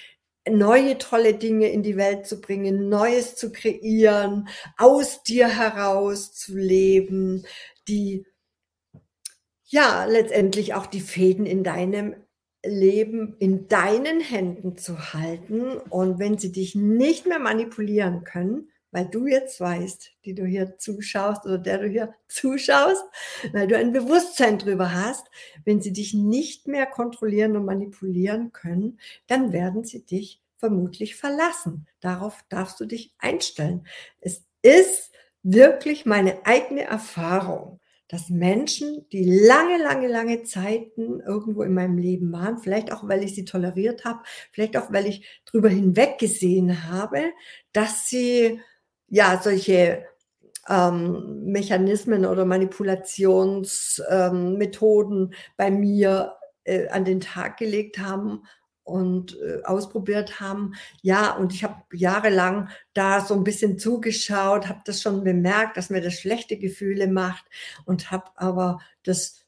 neue 0.47 0.97
tolle 0.97 1.33
Dinge 1.33 1.69
in 1.69 1.83
die 1.83 1.97
Welt 1.97 2.27
zu 2.27 2.39
bringen, 2.39 2.87
Neues 2.89 3.35
zu 3.35 3.51
kreieren, 3.51 4.47
aus 4.77 5.23
dir 5.23 5.47
heraus 5.47 6.33
zu 6.33 6.55
leben, 6.55 7.45
die 7.87 8.25
ja, 9.67 10.05
letztendlich 10.05 10.73
auch 10.73 10.87
die 10.87 11.01
Fäden 11.01 11.45
in 11.45 11.63
deinem 11.63 12.15
Leben 12.65 13.35
in 13.39 13.67
deinen 13.67 14.19
Händen 14.19 14.77
zu 14.77 15.13
halten. 15.13 15.77
Und 15.89 16.19
wenn 16.19 16.37
sie 16.37 16.51
dich 16.51 16.75
nicht 16.75 17.25
mehr 17.25 17.39
manipulieren 17.39 18.23
können, 18.23 18.69
weil 18.91 19.05
du 19.05 19.27
jetzt 19.27 19.59
weißt, 19.59 20.11
die 20.25 20.33
du 20.33 20.45
hier 20.45 20.77
zuschaust 20.77 21.45
oder 21.45 21.57
der 21.57 21.79
du 21.79 21.87
hier 21.87 22.13
zuschaust, 22.27 23.03
weil 23.51 23.67
du 23.67 23.77
ein 23.77 23.91
Bewusstsein 23.91 24.57
drüber 24.57 24.93
hast, 24.93 25.27
wenn 25.65 25.81
sie 25.81 25.93
dich 25.93 26.13
nicht 26.13 26.67
mehr 26.67 26.85
kontrollieren 26.85 27.55
und 27.57 27.65
manipulieren 27.65 28.53
können, 28.53 28.99
dann 29.27 29.51
werden 29.51 29.83
sie 29.83 30.05
dich 30.05 30.41
vermutlich 30.57 31.15
verlassen. 31.15 31.87
Darauf 31.99 32.43
darfst 32.49 32.79
du 32.79 32.85
dich 32.85 33.13
einstellen. 33.19 33.85
Es 34.19 34.43
ist 34.61 35.11
wirklich 35.43 36.05
meine 36.05 36.45
eigene 36.45 36.83
Erfahrung, 36.83 37.79
dass 38.07 38.29
Menschen, 38.29 39.05
die 39.11 39.25
lange, 39.25 39.77
lange, 39.81 40.07
lange 40.07 40.43
Zeiten 40.43 41.19
irgendwo 41.19 41.63
in 41.63 41.73
meinem 41.73 41.97
Leben 41.97 42.31
waren, 42.31 42.57
vielleicht 42.57 42.93
auch, 42.93 43.05
weil 43.07 43.23
ich 43.23 43.35
sie 43.35 43.45
toleriert 43.45 44.05
habe, 44.05 44.19
vielleicht 44.51 44.77
auch, 44.77 44.93
weil 44.93 45.07
ich 45.07 45.41
drüber 45.45 45.69
hinweggesehen 45.69 46.89
habe, 46.89 47.31
dass 47.73 48.07
sie 48.07 48.61
ja 49.09 49.41
solche 49.41 50.05
ähm, 50.69 51.45
Mechanismen 51.45 52.25
oder 52.25 52.45
Manipulationsmethoden 52.45 55.23
ähm, 55.23 55.31
bei 55.57 55.71
mir 55.71 56.35
äh, 56.63 56.87
an 56.89 57.05
den 57.05 57.21
Tag 57.21 57.57
gelegt 57.57 57.97
haben 57.99 58.43
und, 58.87 59.37
äh, 59.41 59.63
ausprobiert 59.65 60.39
haben. 60.39 60.73
Ja, 61.03 61.35
und 61.37 61.53
ich 61.53 61.63
habe 61.63 61.83
jahrelang 61.93 62.69
da 62.93 63.21
so 63.21 63.35
'n 63.35 63.43
bisschen 63.43 63.77
zugeschaut, 63.79 64.67
habe 64.69 64.81
das 64.85 65.01
schon 65.01 65.23
bemerkt, 65.23 65.77
dass 65.77 65.89
mir 65.91 66.01
das 66.01 66.15
schlechte 66.15 66.57
Gefühle 66.57 67.07
macht 67.07 67.45
und 67.85 68.11
habe 68.11 68.31
aber 68.37 68.79
das, 69.03 69.45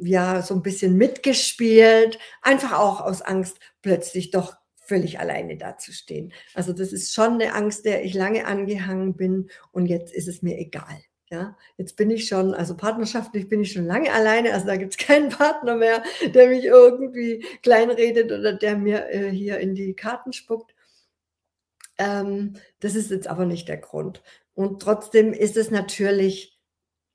ja, 0.00 0.42
so 0.42 0.54
'n 0.54 0.62
bisschen 0.62 0.96
mitgespielt, 0.96 2.18
einfach 2.42 2.78
auch 2.78 3.00
aus 3.02 3.22
Angst, 3.22 3.58
plötzlich 3.82 4.30
doch 4.32 4.56
völlig 4.82 5.20
alleine 5.20 5.56
dazustehen. 5.58 6.32
Also, 6.54 6.72
das 6.72 6.92
ist 6.92 7.14
schon 7.14 7.38
'ne 7.38 7.54
Angst, 7.54 7.84
der 7.86 8.04
ich 8.04 8.14
lange 8.14 8.46
angehangen 8.46 9.16
bin 9.16 9.50
und 9.72 9.86
jetzt 9.86 10.12
ist 10.14 10.28
es 10.28 10.42
mir 10.42 10.58
egal. 10.58 10.98
Ja, 11.30 11.56
jetzt 11.76 11.96
bin 11.96 12.10
ich 12.10 12.26
schon 12.26 12.54
also 12.54 12.74
partnerschaftlich 12.74 13.48
bin 13.48 13.60
ich 13.60 13.72
schon 13.72 13.84
lange 13.84 14.10
alleine, 14.12 14.54
also 14.54 14.66
da 14.66 14.76
gibt's 14.76 14.96
keinen 14.98 15.28
Partner 15.28 15.76
mehr, 15.76 16.02
der 16.34 16.48
mich 16.48 16.64
irgendwie 16.64 17.44
kleinredet 17.62 18.32
oder 18.32 18.54
der 18.54 18.76
mir, 18.78 19.10
äh, 19.10 19.30
hier 19.30 19.58
in 19.58 19.74
die 19.74 19.94
Karten 19.94 20.32
spuckt. 20.32 20.74
Ähm, 21.98 22.54
das 22.80 22.94
ist 22.94 23.10
jetzt 23.10 23.26
aber 23.26 23.44
nicht 23.44 23.68
der 23.68 23.76
Grund. 23.76 24.22
Und 24.54 24.80
trotzdem 24.80 25.32
ist 25.32 25.56
es 25.56 25.70
natürlich 25.70 26.58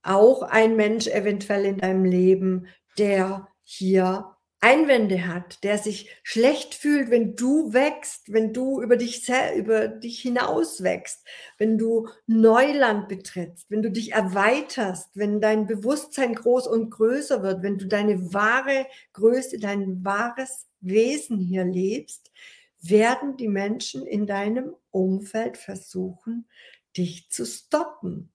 auch 0.04 0.44
ein 0.44 0.76
Mensch 0.76 1.08
eventuell 1.08 1.66
in 1.66 1.78
deinem 1.78 2.06
Leben, 2.06 2.68
der 2.98 3.48
hier 3.64 4.33
Einwände 4.64 5.28
hat, 5.28 5.62
der 5.66 5.78
sich 5.78 6.10
schlecht 6.24 6.74
fühlt, 6.74 7.12
wenn 7.12 7.36
du 7.36 7.74
wächst, 7.74 8.32
wenn 8.32 8.54
du 8.54 8.82
über 8.82 8.96
dich 8.96 9.30
über 9.58 9.90
dich 9.90 10.22
hinaus 10.22 10.82
wächst, 10.84 11.28
wenn 11.58 11.78
du 11.78 12.08
Neuland 12.28 13.10
betrittst, 13.10 13.70
wenn 13.70 13.82
du 13.82 13.92
dich 13.92 14.14
erweiterst, 14.14 15.10
wenn 15.16 15.42
dein 15.42 15.68
Bewusstsein 15.68 16.34
groß 16.34 16.68
und 16.68 16.92
größer 16.92 17.44
wird, 17.44 17.62
wenn 17.62 17.78
du 17.78 17.88
deine 17.88 18.34
wahre 18.34 18.88
Größe, 19.12 19.60
dein 19.60 20.06
wahres 20.06 20.68
Wesen 20.80 21.40
hier 21.42 21.66
lebst, 21.66 22.32
werden 22.80 23.36
die 23.36 23.50
Menschen 23.50 24.08
in 24.08 24.26
deinem 24.28 24.74
Umfeld 24.92 25.58
versuchen, 25.58 26.48
dich 26.96 27.30
zu 27.30 27.46
stoppen. 27.46 28.32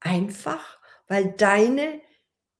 Einfach, 0.00 0.78
weil 1.06 1.32
deine 1.32 2.02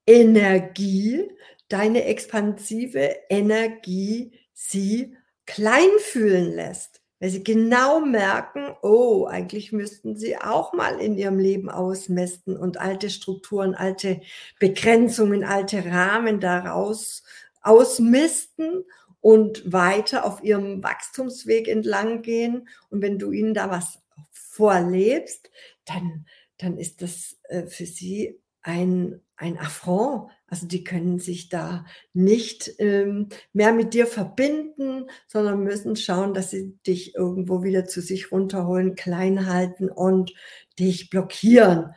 Energie 0.09 1.31
deine 1.69 2.05
expansive 2.05 3.15
Energie 3.29 4.33
sie 4.55 5.15
klein 5.47 5.91
fühlen 6.01 6.55
lässt, 6.55 7.03
weil 7.21 7.31
sie 7.31 7.45
genau 7.45 8.01
merken: 8.01 8.75
„Oh, 8.83 9.27
eigentlich 9.27 9.71
müssten 9.73 10.17
sie 10.17 10.39
auch 10.39 10.73
mal 10.73 10.99
in 11.01 11.19
ihrem 11.19 11.39
Leben 11.39 11.69
ausmisten 11.71 12.57
und 12.57 12.79
alte 12.81 13.11
Strukturen, 13.11 13.75
alte 13.75 14.21
Begrenzungen, 14.59 15.45
alte 15.45 15.85
Rahmen 15.85 16.41
daraus 16.41 17.23
ausmisten 17.63 18.85
und 19.21 19.71
weiter 19.73 20.25
auf 20.25 20.43
ihrem 20.43 20.83
Wachstumsweg 20.83 21.69
entlang 21.69 22.23
gehen.“ 22.23 22.69
Und 22.91 23.03
wenn 23.03 23.19
du 23.19 23.31
ihnen 23.33 23.53
da 23.55 23.71
was 23.71 23.99
vorlebst, 24.33 25.51
dann 25.85 26.27
dann 26.61 26.77
ist 26.79 27.03
das, 27.03 27.37
äh, 27.51 27.67
für 27.69 27.87
sie 27.87 28.41
ein 28.63 29.21
ein 29.39 29.59
Affront. 29.59 30.31
Also, 30.47 30.67
die 30.67 30.85
können 30.85 31.19
sich 31.19 31.49
da 31.49 31.85
nicht, 32.13 32.71
ähm, 32.79 33.29
mehr 33.53 33.73
mit 33.73 33.95
dir 33.95 34.07
verbinden, 34.07 35.07
sondern 35.27 35.63
müssen 35.63 35.97
schauen, 35.97 36.35
dass 36.35 36.51
sie 36.51 36.77
dich 36.87 37.15
irgendwo 37.15 37.63
wieder 37.63 37.85
zu 37.87 38.01
sich 38.03 38.33
runterholen, 38.33 38.95
klein 38.95 39.47
halten 39.47 39.89
und 39.91 40.33
dich 40.79 41.11
blockieren. 41.11 41.95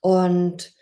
Und 0.00 0.74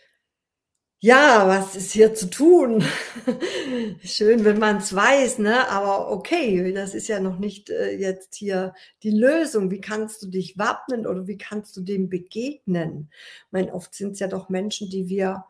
ja, 1.02 1.48
was 1.48 1.76
ist 1.76 1.92
hier 1.92 2.14
zu 2.14 2.28
tun? 2.28 2.84
Schön, 4.04 4.44
wenn 4.44 4.58
man's 4.58 4.94
weiß, 4.94 5.38
ne? 5.38 5.66
Aber 5.70 6.10
okay, 6.10 6.72
das 6.74 6.94
ist 6.94 7.08
ja 7.08 7.20
noch 7.20 7.38
nicht, 7.38 7.70
äh, 7.70 7.96
jetzt 7.96 8.34
hier 8.34 8.74
die 9.02 9.10
Lösung. 9.10 9.70
Wie 9.70 9.80
kannst 9.80 10.22
du 10.22 10.26
dich 10.28 10.58
wappnen 10.58 11.06
oder 11.06 11.26
wie 11.26 11.38
kannst 11.38 11.74
du 11.78 11.80
dem 11.80 12.10
begegnen? 12.10 13.10
Ich 13.46 13.52
meine, 13.52 13.72
oft 13.72 13.94
sind's 13.94 14.20
ja 14.20 14.28
doch 14.28 14.50
Menschen, 14.50 14.90
die 14.90 15.08
wir 15.08 15.46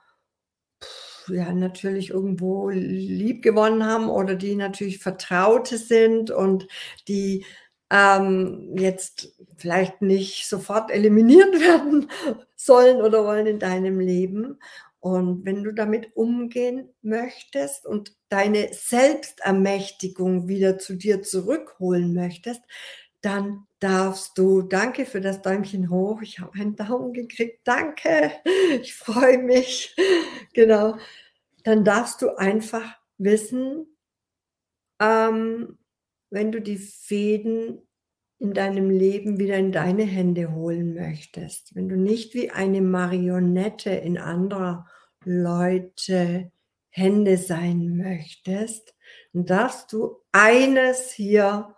ja, 1.28 1.52
natürlich 1.52 2.10
irgendwo 2.10 2.70
liebgewonnen 2.70 3.84
haben 3.84 4.08
oder 4.08 4.36
die 4.36 4.54
natürlich 4.56 4.98
Vertraute 4.98 5.78
sind 5.78 6.30
und 6.30 6.68
die, 7.08 7.44
ähm, 7.90 8.72
jetzt 8.76 9.34
vielleicht 9.58 10.00
nicht 10.00 10.48
sofort 10.48 10.90
eliminiert 10.90 11.52
werden 11.60 12.08
sollen 12.56 13.02
oder 13.02 13.24
wollen 13.24 13.46
in 13.46 13.58
deinem 13.58 13.98
Leben. 14.00 14.60
Und 15.00 15.46
wenn 15.46 15.64
du 15.64 15.72
damit 15.72 16.14
umgehen 16.14 16.90
möchtest 17.00 17.86
und 17.86 18.14
deine 18.28 18.68
Selbstermächtigung 18.72 20.46
wieder 20.46 20.78
zu 20.78 20.94
dir 20.94 21.22
zurückholen 21.22 22.12
möchtest, 22.14 22.60
dann 23.22 23.66
darfst 23.80 24.36
du 24.38 24.62
danke 24.62 25.06
für 25.06 25.20
das 25.20 25.42
Däumchen 25.42 25.90
hoch. 25.90 26.20
Ich 26.22 26.38
habe 26.38 26.54
einen 26.54 26.76
Daumen 26.76 27.12
gekriegt. 27.12 27.60
Danke. 27.64 28.32
Ich 28.82 28.94
freue 28.94 29.38
mich. 29.38 29.96
Genau. 30.52 30.96
Dann 31.64 31.84
darfst 31.84 32.22
du 32.22 32.36
einfach 32.36 32.96
wissen, 33.18 33.86
ähm, 35.00 35.78
wenn 36.30 36.52
du 36.52 36.60
die 36.60 36.78
Fäden 36.78 37.82
in 38.40 38.54
deinem 38.54 38.88
Leben 38.88 39.38
wieder 39.38 39.56
in 39.56 39.70
deine 39.70 40.04
Hände 40.04 40.52
holen 40.52 40.94
möchtest, 40.94 41.74
wenn 41.76 41.90
du 41.90 41.96
nicht 41.96 42.32
wie 42.34 42.50
eine 42.50 42.80
Marionette 42.80 43.90
in 43.90 44.16
anderer 44.16 44.86
Leute 45.24 46.50
Hände 46.88 47.36
sein 47.36 47.96
möchtest, 47.98 48.94
dann 49.34 49.44
darfst 49.44 49.92
du 49.92 50.22
eines 50.32 51.10
hier 51.10 51.76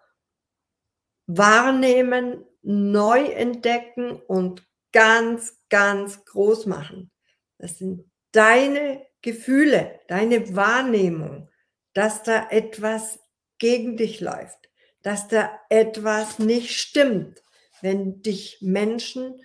wahrnehmen, 1.27 2.45
neu 2.63 3.25
entdecken 3.25 4.13
und 4.13 4.65
ganz, 4.93 5.59
ganz 5.69 6.25
groß 6.25 6.67
machen. 6.67 7.11
Das 7.59 7.79
sind 7.79 8.09
deine 8.31 9.05
Gefühle, 9.21 9.99
deine 10.07 10.55
Wahrnehmung, 10.55 11.51
dass 11.93 12.23
da 12.23 12.49
etwas 12.51 13.19
gegen 13.59 13.97
dich 13.97 14.21
läuft 14.21 14.72
dass 15.03 15.29
da 15.29 15.51
etwas 15.69 16.39
nicht 16.39 16.73
stimmt, 16.73 17.43
wenn 17.81 18.23
dich 18.23 18.59
Menschen 18.61 19.43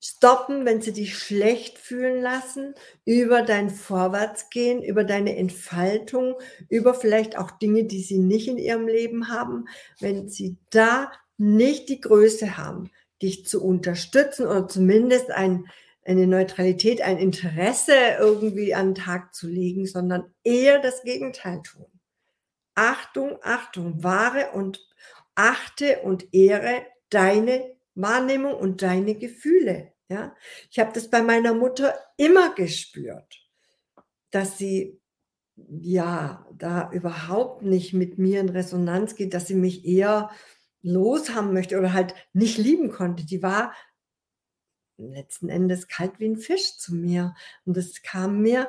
stoppen, 0.00 0.64
wenn 0.64 0.80
sie 0.80 0.92
dich 0.92 1.18
schlecht 1.18 1.78
fühlen 1.78 2.22
lassen, 2.22 2.74
über 3.04 3.42
dein 3.42 3.68
Vorwärtsgehen, 3.68 4.82
über 4.82 5.04
deine 5.04 5.36
Entfaltung, 5.36 6.34
über 6.68 6.94
vielleicht 6.94 7.36
auch 7.36 7.50
Dinge, 7.50 7.84
die 7.84 8.02
sie 8.02 8.18
nicht 8.18 8.48
in 8.48 8.58
ihrem 8.58 8.86
Leben 8.86 9.28
haben, 9.28 9.66
wenn 10.00 10.28
sie 10.28 10.56
da 10.70 11.10
nicht 11.36 11.88
die 11.88 12.00
Größe 12.00 12.56
haben, 12.56 12.90
dich 13.22 13.46
zu 13.46 13.62
unterstützen 13.62 14.46
oder 14.46 14.68
zumindest 14.68 15.30
ein, 15.30 15.66
eine 16.04 16.26
Neutralität, 16.26 17.02
ein 17.02 17.18
Interesse 17.18 17.94
irgendwie 18.18 18.74
an 18.74 18.94
den 18.94 19.04
Tag 19.04 19.34
zu 19.34 19.48
legen, 19.48 19.86
sondern 19.86 20.32
eher 20.44 20.80
das 20.80 21.02
Gegenteil 21.02 21.60
tun. 21.62 21.86
Achtung, 22.78 23.38
Achtung, 23.42 24.04
wahre 24.04 24.52
und 24.52 24.88
achte 25.34 26.02
und 26.02 26.32
ehre 26.32 26.86
deine 27.10 27.76
Wahrnehmung 27.96 28.54
und 28.54 28.82
deine 28.82 29.16
Gefühle. 29.16 29.92
Ja, 30.08 30.36
ich 30.70 30.78
habe 30.78 30.92
das 30.92 31.10
bei 31.10 31.20
meiner 31.20 31.54
Mutter 31.54 31.92
immer 32.16 32.54
gespürt, 32.54 33.44
dass 34.30 34.58
sie 34.58 35.00
ja 35.56 36.46
da 36.56 36.90
überhaupt 36.92 37.62
nicht 37.62 37.94
mit 37.94 38.16
mir 38.16 38.40
in 38.40 38.48
Resonanz 38.48 39.16
geht, 39.16 39.34
dass 39.34 39.48
sie 39.48 39.56
mich 39.56 39.84
eher 39.84 40.30
loshaben 40.80 41.52
möchte 41.52 41.76
oder 41.78 41.92
halt 41.92 42.14
nicht 42.32 42.58
lieben 42.58 42.92
konnte. 42.92 43.26
Die 43.26 43.42
war 43.42 43.74
letzten 44.98 45.48
Endes 45.48 45.88
kalt 45.88 46.20
wie 46.20 46.28
ein 46.28 46.36
Fisch 46.36 46.76
zu 46.76 46.94
mir 46.94 47.34
und 47.64 47.76
das 47.76 48.02
kam 48.02 48.40
mir 48.40 48.68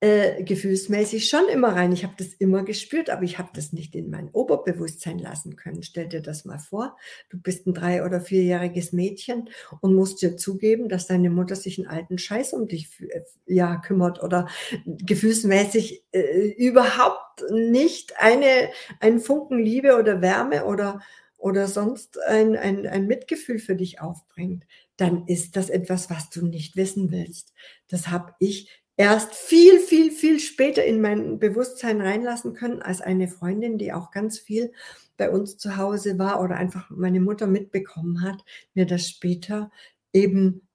äh, 0.00 0.42
gefühlsmäßig 0.42 1.26
schon 1.28 1.48
immer 1.48 1.68
rein. 1.68 1.90
Ich 1.90 2.04
habe 2.04 2.12
das 2.18 2.34
immer 2.34 2.64
gespürt, 2.64 3.08
aber 3.08 3.22
ich 3.22 3.38
habe 3.38 3.48
das 3.54 3.72
nicht 3.72 3.94
in 3.94 4.10
mein 4.10 4.28
Oberbewusstsein 4.30 5.18
lassen 5.18 5.56
können. 5.56 5.82
Stell 5.82 6.06
dir 6.08 6.20
das 6.20 6.44
mal 6.44 6.58
vor, 6.58 6.96
du 7.30 7.40
bist 7.40 7.66
ein 7.66 7.72
drei- 7.72 8.04
oder 8.04 8.20
vierjähriges 8.20 8.92
Mädchen 8.92 9.48
und 9.80 9.94
musst 9.94 10.20
dir 10.20 10.36
zugeben, 10.36 10.90
dass 10.90 11.06
deine 11.06 11.30
Mutter 11.30 11.56
sich 11.56 11.78
einen 11.78 11.88
alten 11.88 12.18
Scheiß 12.18 12.52
um 12.52 12.68
dich 12.68 12.90
äh, 13.00 13.22
ja, 13.46 13.76
kümmert 13.76 14.22
oder 14.22 14.48
gefühlsmäßig 14.84 16.04
äh, 16.12 16.48
überhaupt 16.50 17.44
nicht 17.50 18.14
eine, 18.18 18.70
einen 19.00 19.20
Funken 19.20 19.58
Liebe 19.58 19.98
oder 19.98 20.20
Wärme 20.20 20.66
oder, 20.66 21.00
oder 21.38 21.68
sonst 21.68 22.20
ein, 22.22 22.54
ein, 22.54 22.86
ein 22.86 23.06
Mitgefühl 23.06 23.58
für 23.58 23.76
dich 23.76 24.00
aufbringt, 24.00 24.66
dann 24.98 25.26
ist 25.26 25.56
das 25.56 25.70
etwas, 25.70 26.10
was 26.10 26.28
du 26.28 26.44
nicht 26.44 26.76
wissen 26.76 27.10
willst. 27.10 27.54
Das 27.88 28.08
habe 28.08 28.34
ich 28.40 28.70
erst 28.96 29.34
viel, 29.34 29.78
viel, 29.78 30.10
viel 30.10 30.40
später 30.40 30.84
in 30.84 31.00
mein 31.00 31.38
Bewusstsein 31.38 32.00
reinlassen 32.00 32.54
können 32.54 32.82
als 32.82 33.00
eine 33.00 33.28
Freundin, 33.28 33.78
die 33.78 33.92
auch 33.92 34.10
ganz 34.10 34.38
viel 34.38 34.72
bei 35.16 35.30
uns 35.30 35.56
zu 35.56 35.76
Hause 35.76 36.18
war 36.18 36.42
oder 36.42 36.56
einfach 36.56 36.90
meine 36.90 37.20
Mutter 37.20 37.46
mitbekommen 37.46 38.22
hat, 38.22 38.44
mir 38.74 38.86
das 38.86 39.08
später 39.08 39.70
eben 40.12 40.66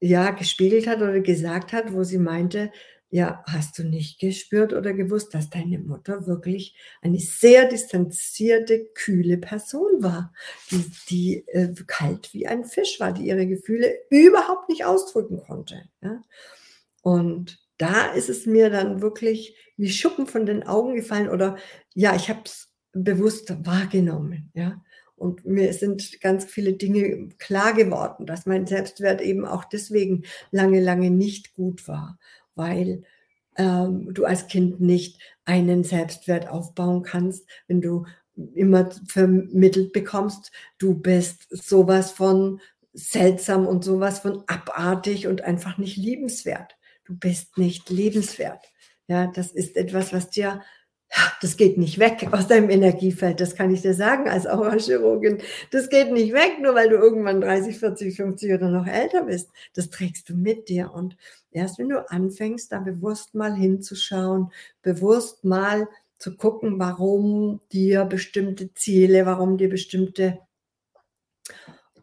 ja 0.00 0.30
gespiegelt 0.30 0.86
hat 0.86 0.98
oder 0.98 1.20
gesagt 1.20 1.72
hat, 1.72 1.92
wo 1.92 2.04
sie 2.04 2.18
meinte, 2.18 2.70
ja, 3.10 3.42
hast 3.46 3.78
du 3.78 3.84
nicht 3.84 4.18
gespürt 4.20 4.72
oder 4.72 4.94
gewusst, 4.94 5.34
dass 5.34 5.50
deine 5.50 5.78
Mutter 5.78 6.26
wirklich 6.26 6.74
eine 7.02 7.18
sehr 7.18 7.68
distanzierte, 7.68 8.86
kühle 8.94 9.36
Person 9.36 10.02
war, 10.02 10.32
die, 10.70 10.90
die 11.10 11.48
äh, 11.48 11.74
kalt 11.86 12.32
wie 12.32 12.46
ein 12.46 12.64
Fisch 12.64 13.00
war, 13.00 13.12
die 13.12 13.26
ihre 13.26 13.46
Gefühle 13.46 13.92
überhaupt 14.08 14.70
nicht 14.70 14.86
ausdrücken 14.86 15.42
konnte. 15.46 15.82
Ja? 16.02 16.22
Und 17.02 17.60
da 17.78 18.06
ist 18.12 18.30
es 18.30 18.46
mir 18.46 18.70
dann 18.70 19.02
wirklich 19.02 19.56
wie 19.76 19.90
Schuppen 19.90 20.26
von 20.26 20.46
den 20.46 20.62
Augen 20.62 20.94
gefallen 20.94 21.28
oder 21.28 21.56
ja, 21.94 22.14
ich 22.14 22.30
habe 22.30 22.42
es 22.44 22.72
bewusst 22.92 23.52
wahrgenommen, 23.66 24.50
ja. 24.54 24.82
Und 25.16 25.44
mir 25.44 25.72
sind 25.72 26.20
ganz 26.20 26.44
viele 26.44 26.72
Dinge 26.72 27.28
klar 27.38 27.74
geworden, 27.74 28.26
dass 28.26 28.46
mein 28.46 28.66
Selbstwert 28.66 29.20
eben 29.20 29.44
auch 29.46 29.64
deswegen 29.64 30.24
lange, 30.50 30.80
lange 30.80 31.10
nicht 31.10 31.54
gut 31.54 31.86
war, 31.86 32.18
weil 32.56 33.04
ähm, 33.56 34.12
du 34.12 34.24
als 34.24 34.48
Kind 34.48 34.80
nicht 34.80 35.20
einen 35.44 35.84
Selbstwert 35.84 36.48
aufbauen 36.48 37.02
kannst, 37.02 37.46
wenn 37.68 37.80
du 37.80 38.04
immer 38.54 38.90
vermittelt 39.06 39.92
bekommst, 39.92 40.50
du 40.78 40.94
bist 40.94 41.46
sowas 41.50 42.10
von 42.10 42.60
seltsam 42.92 43.66
und 43.66 43.84
sowas 43.84 44.20
von 44.20 44.42
abartig 44.48 45.28
und 45.28 45.42
einfach 45.42 45.78
nicht 45.78 45.96
liebenswert 45.96 46.76
du 47.12 47.18
bist 47.18 47.58
nicht 47.58 47.90
lebenswert. 47.90 48.64
Ja, 49.06 49.26
das 49.26 49.52
ist 49.52 49.76
etwas, 49.76 50.12
was 50.12 50.30
dir, 50.30 50.62
das 51.42 51.56
geht 51.56 51.76
nicht 51.76 51.98
weg 51.98 52.28
aus 52.32 52.48
deinem 52.48 52.70
Energiefeld. 52.70 53.40
Das 53.40 53.54
kann 53.54 53.72
ich 53.72 53.82
dir 53.82 53.94
sagen 53.94 54.28
als 54.28 54.46
Aurachirurgin. 54.46 55.38
Das 55.70 55.90
geht 55.90 56.12
nicht 56.12 56.32
weg, 56.32 56.58
nur 56.60 56.74
weil 56.74 56.88
du 56.88 56.96
irgendwann 56.96 57.40
30, 57.40 57.78
40, 57.78 58.16
50 58.16 58.52
oder 58.54 58.68
noch 58.68 58.86
älter 58.86 59.24
bist. 59.24 59.50
Das 59.74 59.90
trägst 59.90 60.28
du 60.28 60.34
mit 60.34 60.68
dir. 60.68 60.92
Und 60.94 61.16
erst 61.50 61.78
wenn 61.78 61.90
du 61.90 62.08
anfängst, 62.10 62.72
da 62.72 62.78
bewusst 62.78 63.34
mal 63.34 63.54
hinzuschauen, 63.54 64.50
bewusst 64.80 65.44
mal 65.44 65.88
zu 66.18 66.36
gucken, 66.36 66.78
warum 66.78 67.60
dir 67.72 68.04
bestimmte 68.04 68.72
Ziele, 68.72 69.26
warum 69.26 69.58
dir 69.58 69.68
bestimmte 69.68 70.38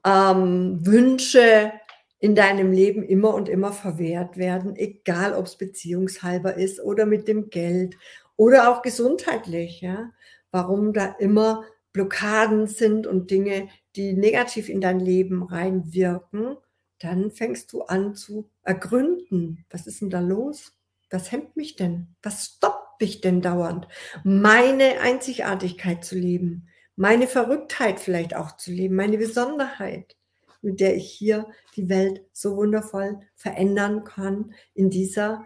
ähm, 0.06 0.86
Wünsche 0.86 1.72
in 2.20 2.36
deinem 2.36 2.72
Leben 2.72 3.04
immer 3.04 3.34
und 3.34 3.50
immer 3.50 3.72
verwehrt 3.72 4.38
werden, 4.38 4.76
egal 4.76 5.34
ob 5.34 5.46
es 5.46 5.58
beziehungshalber 5.58 6.56
ist 6.56 6.82
oder 6.82 7.06
mit 7.06 7.28
dem 7.28 7.50
Geld 7.50 7.98
oder 8.36 8.70
auch 8.70 8.82
gesundheitlich, 8.82 9.82
ja. 9.82 10.12
Warum 10.52 10.94
da 10.94 11.16
immer 11.20 11.64
Blockaden 11.94 12.68
sind 12.68 13.08
und 13.08 13.32
Dinge, 13.32 13.70
die 13.96 14.14
negativ 14.14 14.70
in 14.70 14.82
dein 14.82 15.00
Leben 15.00 15.44
reinwirken, 15.44 16.58
dann 17.00 17.32
fängst 17.32 17.72
du 17.74 17.84
an 17.84 18.16
zu 18.16 18.50
ergründen. 18.64 19.66
Was 19.70 19.88
ist 19.88 20.02
denn 20.02 20.10
da 20.10 20.20
los? 20.20 20.74
Was 21.10 21.32
hemmt 21.32 21.56
mich 21.56 21.76
denn? 21.76 22.16
Was 22.22 22.46
stoppt 22.46 23.02
mich 23.02 23.22
denn 23.22 23.42
dauernd? 23.42 23.88
Meine 24.24 25.00
Einzigartigkeit 25.02 26.04
zu 26.04 26.16
leben, 26.16 26.68
meine 26.96 27.28
Verrücktheit 27.28 28.00
vielleicht 28.00 28.36
auch 28.36 28.58
zu 28.58 28.72
leben, 28.72 28.96
meine 28.96 29.18
Besonderheit. 29.18 30.19
Mit 30.62 30.80
der 30.80 30.96
ich 30.96 31.10
hier 31.10 31.48
die 31.76 31.90
Welt 31.90 32.24
so 32.34 32.56
wundervoll 32.56 33.20
verändern 33.36 34.04
kann 34.04 34.54
in 34.74 34.90
dieser, 34.90 35.46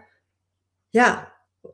ja, 0.90 1.30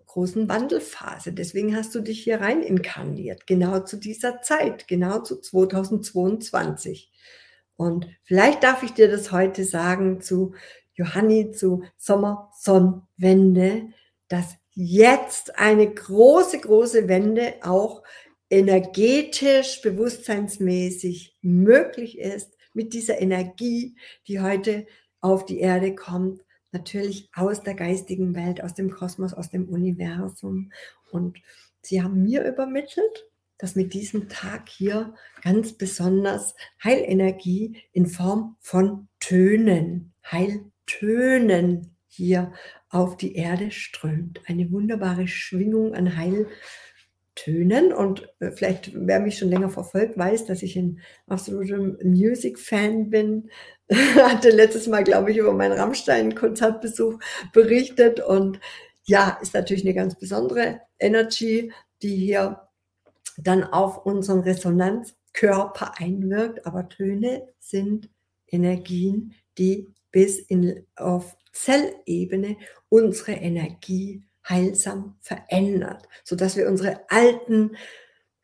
großen 0.06 0.48
Wandelphase. 0.48 1.32
Deswegen 1.32 1.76
hast 1.76 1.94
du 1.94 2.00
dich 2.00 2.22
hier 2.22 2.40
rein 2.40 2.62
inkarniert, 2.62 3.46
genau 3.46 3.80
zu 3.80 3.96
dieser 3.96 4.40
Zeit, 4.42 4.86
genau 4.88 5.20
zu 5.20 5.40
2022. 5.40 7.10
Und 7.76 8.06
vielleicht 8.22 8.62
darf 8.62 8.82
ich 8.82 8.92
dir 8.92 9.10
das 9.10 9.32
heute 9.32 9.64
sagen 9.64 10.20
zu 10.20 10.54
Johanni, 10.94 11.52
zu 11.52 11.84
Sommer-Sonnenwende, 11.96 13.88
dass 14.28 14.56
jetzt 14.72 15.58
eine 15.58 15.92
große, 15.92 16.60
große 16.60 17.08
Wende 17.08 17.54
auch 17.62 18.02
energetisch, 18.50 19.80
bewusstseinsmäßig 19.82 21.36
möglich 21.40 22.18
ist, 22.18 22.56
mit 22.72 22.92
dieser 22.94 23.20
Energie, 23.20 23.96
die 24.26 24.40
heute 24.40 24.86
auf 25.20 25.44
die 25.44 25.60
Erde 25.60 25.94
kommt, 25.94 26.42
natürlich 26.72 27.28
aus 27.34 27.62
der 27.62 27.74
geistigen 27.74 28.34
Welt, 28.34 28.62
aus 28.62 28.74
dem 28.74 28.90
Kosmos, 28.90 29.34
aus 29.34 29.50
dem 29.50 29.68
Universum. 29.68 30.72
Und 31.10 31.38
sie 31.82 32.02
haben 32.02 32.22
mir 32.22 32.44
übermittelt, 32.44 33.26
dass 33.58 33.74
mit 33.74 33.92
diesem 33.92 34.28
Tag 34.28 34.68
hier 34.68 35.14
ganz 35.42 35.74
besonders 35.74 36.54
Heilenergie 36.82 37.82
in 37.92 38.06
Form 38.06 38.56
von 38.60 39.08
Tönen, 39.18 40.14
Heiltönen 40.30 41.96
hier 42.06 42.52
auf 42.88 43.16
die 43.16 43.34
Erde 43.34 43.70
strömt. 43.70 44.40
Eine 44.46 44.70
wunderbare 44.70 45.28
Schwingung 45.28 45.94
an 45.94 46.16
Heiltönen. 46.16 46.46
Und 47.92 48.28
äh, 48.40 48.50
vielleicht, 48.50 48.90
wer 48.94 49.20
mich 49.20 49.38
schon 49.38 49.48
länger 49.48 49.70
verfolgt, 49.70 50.18
weiß, 50.18 50.46
dass 50.46 50.62
ich 50.62 50.76
ein 50.76 51.00
absoluter 51.26 51.78
Music-Fan 52.04 53.10
bin. 53.10 53.50
Hatte 53.90 54.50
letztes 54.50 54.86
Mal, 54.86 55.04
glaube 55.04 55.30
ich, 55.30 55.38
über 55.38 55.52
meinen 55.52 55.78
Rammstein-Konzertbesuch 55.78 57.18
berichtet. 57.52 58.20
Und 58.20 58.60
ja, 59.04 59.38
ist 59.42 59.54
natürlich 59.54 59.84
eine 59.84 59.94
ganz 59.94 60.16
besondere 60.18 60.80
Energy, 60.98 61.72
die 62.02 62.16
hier 62.16 62.68
dann 63.38 63.64
auf 63.64 64.04
unseren 64.04 64.40
Resonanzkörper 64.40 65.98
einwirkt. 65.98 66.66
Aber 66.66 66.88
Töne 66.88 67.48
sind 67.58 68.10
Energien, 68.46 69.34
die 69.58 69.94
bis 70.10 70.38
in, 70.38 70.86
auf 70.96 71.36
Zellebene 71.52 72.56
unsere 72.88 73.32
Energie 73.32 74.22
heilsam 74.48 75.16
verändert, 75.20 76.08
sodass 76.24 76.56
wir 76.56 76.68
unsere 76.68 77.00
alten 77.08 77.76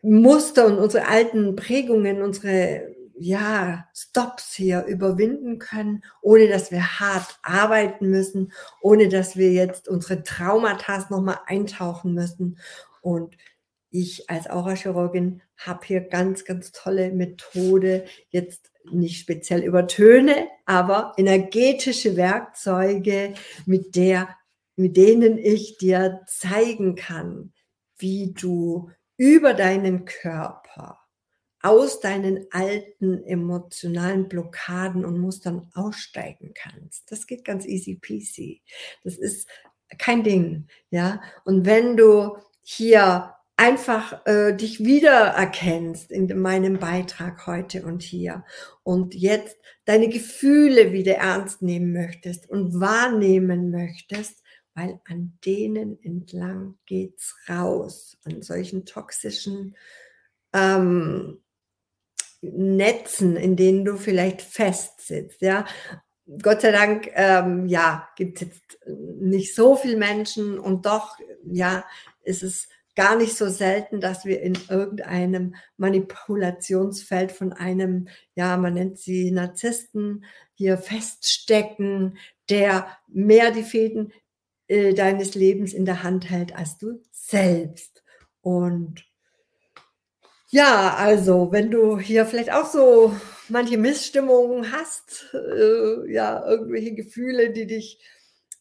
Muster 0.02 0.66
und 0.66 0.78
unsere 0.78 1.08
alten 1.08 1.56
Prägungen, 1.56 2.22
unsere 2.22 2.94
ja, 3.18 3.88
Stops 3.94 4.52
hier 4.52 4.84
überwinden 4.84 5.58
können, 5.58 6.04
ohne 6.20 6.48
dass 6.48 6.70
wir 6.70 7.00
hart 7.00 7.38
arbeiten 7.42 8.10
müssen, 8.10 8.52
ohne 8.80 9.08
dass 9.08 9.36
wir 9.36 9.52
jetzt 9.52 9.88
unsere 9.88 10.22
Traumata 10.22 11.06
nochmal 11.08 11.38
eintauchen 11.46 12.12
müssen. 12.12 12.58
Und 13.00 13.36
ich 13.90 14.28
als 14.28 14.48
Aurachirurgin 14.50 15.40
habe 15.56 15.86
hier 15.86 16.00
ganz, 16.02 16.44
ganz 16.44 16.72
tolle 16.72 17.10
Methode, 17.12 18.04
jetzt 18.28 18.70
nicht 18.90 19.18
speziell 19.18 19.62
über 19.62 19.86
Töne, 19.86 20.48
aber 20.66 21.14
energetische 21.16 22.16
Werkzeuge, 22.16 23.34
mit 23.64 23.96
der, 23.96 24.28
mit 24.76 24.96
denen 24.96 25.38
ich 25.38 25.78
dir 25.78 26.20
zeigen 26.26 26.94
kann, 26.94 27.52
wie 27.98 28.32
du 28.32 28.90
über 29.16 29.54
deinen 29.54 30.04
Körper 30.04 30.98
aus 31.62 32.00
deinen 32.00 32.46
alten 32.52 33.24
emotionalen 33.24 34.28
Blockaden 34.28 35.04
und 35.04 35.18
Mustern 35.18 35.68
aussteigen 35.74 36.52
kannst. 36.54 37.10
Das 37.10 37.26
geht 37.26 37.44
ganz 37.44 37.66
easy 37.66 37.96
peasy. 37.96 38.62
Das 39.02 39.16
ist 39.16 39.48
kein 39.98 40.22
Ding, 40.22 40.68
ja. 40.90 41.20
Und 41.44 41.64
wenn 41.64 41.96
du 41.96 42.36
hier 42.62 43.34
einfach 43.56 44.24
äh, 44.26 44.54
dich 44.54 44.84
wiedererkennst 44.84 46.12
in 46.12 46.40
meinem 46.40 46.78
Beitrag 46.78 47.46
heute 47.46 47.84
und 47.84 48.02
hier 48.02 48.44
und 48.82 49.14
jetzt 49.14 49.56
deine 49.86 50.08
Gefühle 50.08 50.92
wieder 50.92 51.14
ernst 51.14 51.62
nehmen 51.62 51.92
möchtest 51.92 52.48
und 52.50 52.78
wahrnehmen 52.78 53.70
möchtest, 53.70 54.42
weil 54.76 55.00
an 55.08 55.38
denen 55.44 55.98
entlang 56.02 56.76
geht's 56.84 57.34
raus, 57.48 58.18
an 58.24 58.42
solchen 58.42 58.84
toxischen 58.84 59.74
ähm, 60.52 61.40
Netzen, 62.42 63.36
in 63.36 63.56
denen 63.56 63.86
du 63.86 63.96
vielleicht 63.96 64.42
festsitzt, 64.42 65.40
ja. 65.40 65.64
Gott 66.42 66.60
sei 66.60 66.72
Dank, 66.72 67.08
ähm, 67.14 67.66
ja, 67.66 68.08
gibt 68.16 68.42
es 68.42 68.48
jetzt 68.48 68.78
nicht 68.86 69.54
so 69.54 69.76
viele 69.76 69.96
Menschen 69.96 70.58
und 70.58 70.84
doch, 70.84 71.16
ja, 71.44 71.84
ist 72.22 72.42
es 72.42 72.68
gar 72.96 73.16
nicht 73.16 73.36
so 73.36 73.48
selten, 73.48 74.00
dass 74.00 74.24
wir 74.24 74.42
in 74.42 74.58
irgendeinem 74.68 75.54
Manipulationsfeld 75.76 77.32
von 77.32 77.52
einem, 77.52 78.08
ja, 78.34 78.56
man 78.56 78.74
nennt 78.74 78.98
sie 78.98 79.30
Narzissten, 79.30 80.24
hier 80.54 80.76
feststecken, 80.76 82.18
der 82.50 82.88
mehr 83.06 83.52
die 83.52 83.62
Fäden 83.62 84.12
äh, 84.68 84.94
deines 84.94 85.34
Lebens 85.34 85.72
in 85.72 85.84
der 85.84 86.02
Hand 86.02 86.30
hält 86.30 86.56
als 86.56 86.78
du 86.78 87.02
selbst. 87.12 88.02
Und 88.40 89.04
ja, 90.48 90.94
also 90.94 91.50
wenn 91.50 91.70
du 91.70 91.98
hier 91.98 92.24
vielleicht 92.26 92.52
auch 92.52 92.66
so 92.66 93.14
manche 93.48 93.78
Missstimmungen 93.78 94.72
hast, 94.72 95.34
äh, 95.34 96.12
ja, 96.12 96.44
irgendwelche 96.48 96.94
Gefühle, 96.94 97.50
die 97.50 97.66
dich 97.66 98.00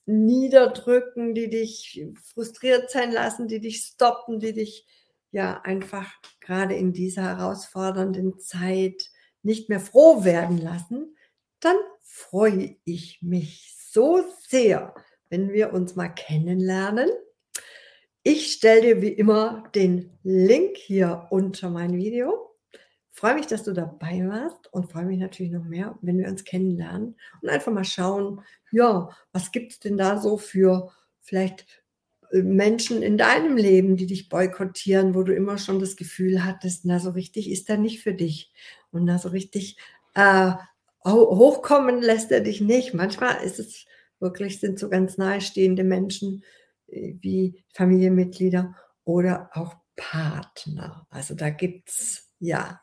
niederdrücken, 0.06 1.34
die 1.34 1.50
dich 1.50 2.06
frustriert 2.34 2.90
sein 2.92 3.12
lassen, 3.12 3.48
die 3.48 3.60
dich 3.60 3.78
stoppen, 3.78 4.40
die 4.40 4.54
dich 4.54 4.86
ja 5.32 5.62
einfach 5.62 6.12
gerade 6.40 6.76
in 6.76 6.94
dieser 6.94 7.24
herausfordernden 7.24 8.40
Zeit 8.40 9.10
nicht 9.42 9.70
mehr 9.70 9.80
froh 9.80 10.24
werden 10.24 10.58
lassen, 10.58 11.16
dann 11.60 11.78
freue 12.02 12.78
ich 12.84 13.20
mich 13.22 13.76
so 13.92 14.24
sehr, 14.48 14.94
wenn 15.36 15.52
wir 15.52 15.74
uns 15.74 15.98
mal 15.98 16.08
kennenlernen. 16.08 17.10
Ich 18.24 18.54
stelle 18.54 18.82
dir 18.82 19.02
wie 19.02 19.10
immer 19.10 19.66
den 19.76 20.18
Link 20.24 20.78
hier 20.78 21.28
unter 21.30 21.70
mein 21.70 21.98
Video 21.98 22.46
freue 23.16 23.36
mich, 23.36 23.48
dass 23.48 23.64
du 23.64 23.72
dabei 23.72 24.28
warst 24.28 24.72
und 24.74 24.92
freue 24.92 25.06
mich 25.06 25.20
natürlich 25.20 25.52
noch 25.52 25.64
mehr, 25.64 25.98
wenn 26.02 26.18
wir 26.18 26.28
uns 26.28 26.44
kennenlernen 26.44 27.16
und 27.42 27.50
einfach 27.50 27.72
mal 27.72 27.86
schauen, 27.86 28.42
ja, 28.72 29.10
was 29.32 29.54
gibt 29.54 29.72
es 29.72 29.80
denn 29.80 29.98
da 29.98 30.20
so 30.20 30.38
für 30.38 30.92
vielleicht 31.22 31.66
äh, 32.32 32.42
Menschen 32.42 33.02
in 33.02 33.18
deinem 33.18 33.56
Leben, 33.56 33.96
die 33.96 34.06
dich 34.06 34.28
boykottieren, 34.28 35.16
wo 35.16 35.24
du 35.24 35.34
immer 35.34 35.58
schon 35.58 35.80
das 35.80 35.96
Gefühl 35.96 36.44
hattest, 36.44 36.84
na 36.84 37.00
so 37.00 37.12
richtig 37.12 37.50
ist 37.50 37.70
er 37.70 37.78
nicht 37.78 38.04
für 38.04 38.14
dich 38.14 38.52
und 38.92 39.06
na 39.06 39.18
so 39.18 39.30
richtig 39.30 39.78
äh, 40.14 40.52
hochkommen 41.06 42.02
lässt 42.02 42.32
er 42.34 42.42
dich 42.42 42.60
nicht. 42.60 42.94
Manchmal 42.94 43.42
ist 43.44 43.60
es 43.60 43.86
wirklich, 44.26 44.60
sind 44.60 44.80
so 44.80 44.90
ganz 44.90 45.18
nahestehende 45.18 45.84
Menschen 45.84 46.44
äh, 46.88 47.14
wie 47.22 47.64
Familienmitglieder 47.70 48.76
oder 49.04 49.52
auch 49.54 49.76
Partner. 49.96 51.06
Also 51.12 51.36
da 51.36 51.52
gibt 51.52 51.90
es 51.90 52.34
ja 52.40 52.82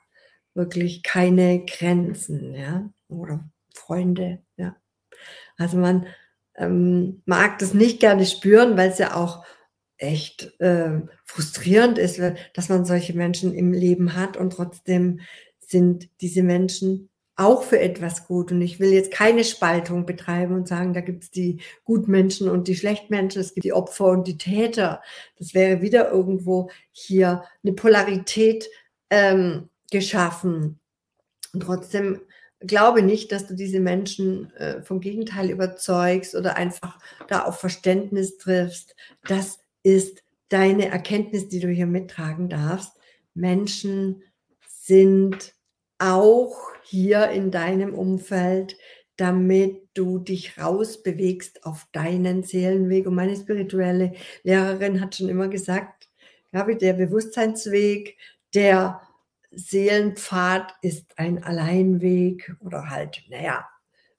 wirklich 0.54 1.02
keine 1.02 1.64
Grenzen, 1.66 2.54
ja, 2.54 2.88
oder 3.08 3.50
Freunde, 3.74 4.42
ja. 4.56 4.76
Also 5.58 5.78
man 5.78 6.06
ähm, 6.54 7.22
mag 7.26 7.58
das 7.58 7.74
nicht 7.74 8.00
gerne 8.00 8.24
spüren, 8.24 8.76
weil 8.76 8.90
es 8.90 8.98
ja 8.98 9.16
auch 9.16 9.44
echt 9.96 10.58
äh, 10.60 11.00
frustrierend 11.24 11.98
ist, 11.98 12.20
dass 12.54 12.68
man 12.68 12.84
solche 12.84 13.14
Menschen 13.14 13.54
im 13.54 13.72
Leben 13.72 14.14
hat 14.14 14.36
und 14.36 14.52
trotzdem 14.52 15.20
sind 15.60 16.08
diese 16.20 16.42
Menschen 16.42 17.08
auch 17.36 17.62
für 17.62 17.80
etwas 17.80 18.26
gut. 18.26 18.52
Und 18.52 18.60
ich 18.60 18.78
will 18.78 18.92
jetzt 18.92 19.10
keine 19.10 19.44
Spaltung 19.44 20.06
betreiben 20.06 20.54
und 20.54 20.68
sagen, 20.68 20.92
da 20.92 21.00
gibt 21.00 21.24
es 21.24 21.30
die 21.30 21.60
Gutmenschen 21.84 22.48
und 22.48 22.68
die 22.68 22.76
Schlechtmenschen, 22.76 23.40
es 23.40 23.54
gibt 23.54 23.64
die 23.64 23.72
Opfer 23.72 24.06
und 24.06 24.26
die 24.26 24.38
Täter. 24.38 25.02
Das 25.38 25.54
wäre 25.54 25.80
wieder 25.82 26.10
irgendwo 26.10 26.70
hier 26.90 27.44
eine 27.64 27.72
Polarität 27.72 28.68
ähm, 29.10 29.68
geschaffen. 29.90 30.78
Und 31.52 31.62
trotzdem 31.62 32.20
glaube 32.60 33.02
nicht, 33.02 33.32
dass 33.32 33.46
du 33.46 33.54
diese 33.54 33.80
Menschen 33.80 34.54
äh, 34.56 34.82
vom 34.82 35.00
Gegenteil 35.00 35.50
überzeugst 35.50 36.34
oder 36.34 36.56
einfach 36.56 36.98
da 37.28 37.44
auf 37.44 37.58
Verständnis 37.58 38.38
triffst. 38.38 38.94
Das 39.24 39.58
ist 39.82 40.22
deine 40.48 40.88
Erkenntnis, 40.88 41.48
die 41.48 41.60
du 41.60 41.68
hier 41.68 41.86
mittragen 41.86 42.48
darfst. 42.48 42.92
Menschen 43.34 44.22
sind 44.68 45.54
auch 46.02 46.56
hier 46.82 47.28
in 47.30 47.50
deinem 47.50 47.94
Umfeld, 47.94 48.76
damit 49.16 49.88
du 49.94 50.18
dich 50.18 50.58
rausbewegst 50.58 51.64
auf 51.64 51.86
deinen 51.92 52.42
Seelenweg. 52.42 53.06
Und 53.06 53.14
meine 53.14 53.36
spirituelle 53.36 54.12
Lehrerin 54.42 55.00
hat 55.00 55.14
schon 55.14 55.28
immer 55.28 55.48
gesagt, 55.48 56.08
Gabi, 56.52 56.76
der 56.76 56.94
Bewusstseinsweg, 56.94 58.16
der 58.54 59.00
Seelenpfad 59.52 60.74
ist 60.82 61.18
ein 61.18 61.42
Alleinweg 61.42 62.54
oder 62.60 62.90
halt, 62.90 63.22
naja, 63.28 63.66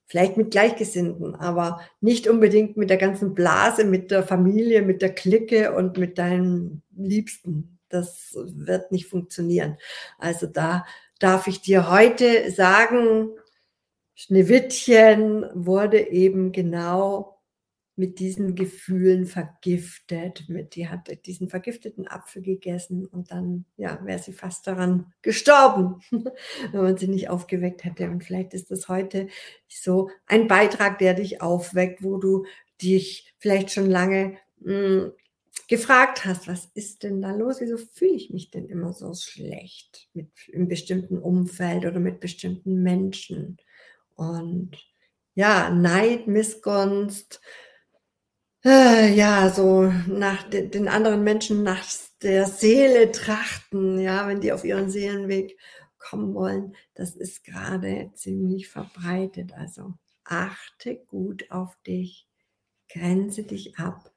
vielleicht 0.06 0.38
mit 0.38 0.52
Gleichgesinnten, 0.52 1.36
aber 1.36 1.82
nicht 2.00 2.28
unbedingt 2.28 2.78
mit 2.78 2.90
der 2.90 2.98
ganzen 2.98 3.34
Blase, 3.34 3.84
mit 3.84 4.12
der 4.12 4.24
Familie, 4.24 4.84
mit 4.84 5.02
der 5.02 5.14
Clique 5.14 5.74
und 5.74 5.98
mit 5.98 6.18
deinen 6.18 6.84
Liebsten. 6.96 7.80
Das 7.90 8.36
wird 8.36 8.92
nicht 8.92 9.08
funktionieren. 9.08 9.78
Also 10.18 10.48
da 10.48 10.86
darf 11.24 11.48
ich 11.48 11.62
dir 11.62 11.90
heute 11.90 12.52
sagen, 12.52 13.30
Schneewittchen 14.14 15.46
wurde 15.54 16.10
eben 16.10 16.52
genau 16.52 17.40
mit 17.96 18.20
diesen 18.20 18.56
Gefühlen 18.56 19.26
vergiftet. 19.26 20.46
Die 20.76 20.90
hat 20.90 21.26
diesen 21.26 21.48
vergifteten 21.48 22.10
Apfel 22.10 22.42
gegessen 22.42 23.06
und 23.06 23.32
dann 23.32 23.64
ja, 23.78 24.04
wäre 24.04 24.20
sie 24.20 24.34
fast 24.34 24.68
daran 24.68 25.14
gestorben, 25.22 26.02
wenn 26.72 26.82
man 26.82 26.98
sie 26.98 27.08
nicht 27.08 27.30
aufgeweckt 27.30 27.86
hätte. 27.86 28.10
Und 28.10 28.26
vielleicht 28.26 28.54
ist 28.54 28.70
das 28.70 28.90
heute 28.90 29.28
so 29.70 30.10
ein 30.26 30.50
Beitrag, 30.50 31.00
der 31.00 31.14
dich 31.14 31.42
aufweckt, 31.42 32.04
wo 32.04 32.18
du 32.18 32.46
dich 32.82 33.34
vielleicht 33.38 33.72
schon 33.72 33.90
lange 33.90 34.38
mh, 34.60 34.74
hm, 34.74 35.12
gefragt 35.68 36.26
hast, 36.26 36.48
was 36.48 36.66
ist 36.74 37.04
denn 37.04 37.22
da 37.22 37.32
los? 37.32 37.62
Wieso 37.62 37.78
fühle 37.78 38.14
ich 38.14 38.30
mich 38.30 38.52
denn 38.52 38.68
immer 38.68 38.94
so 38.94 39.14
schlecht 39.14 40.10
mit 40.14 40.30
einem 40.54 40.68
bestimmten 40.68 41.18
Umfeld 41.18 41.86
oder 41.86 42.00
mit 42.00 42.20
bestimmten 42.20 42.84
Menschen? 42.84 43.58
Und 44.16 44.78
ja, 45.36 45.70
Neid, 45.70 46.28
Missgunst, 46.28 47.42
äh, 48.64 49.14
ja, 49.14 49.50
so 49.50 49.84
nach 50.08 50.44
de 50.50 50.68
den 50.70 50.88
anderen 50.88 51.24
Menschen 51.24 51.64
nach 51.64 51.84
der 52.22 52.46
Seele 52.46 53.12
trachten, 53.12 54.00
ja, 54.00 54.28
wenn 54.28 54.42
die 54.42 54.54
auf 54.54 54.64
ihren 54.64 54.90
Seelenweg 54.90 55.58
kommen 55.98 56.34
wollen, 56.34 56.76
das 56.94 57.16
ist 57.16 57.44
gerade 57.44 58.12
ziemlich 58.14 58.70
verbreitet. 58.70 59.54
Also 59.54 59.94
achte 60.24 60.96
gut 60.96 61.52
auf 61.52 61.76
dich, 61.86 62.28
grenze 62.90 63.44
dich 63.44 63.78
ab, 63.78 64.13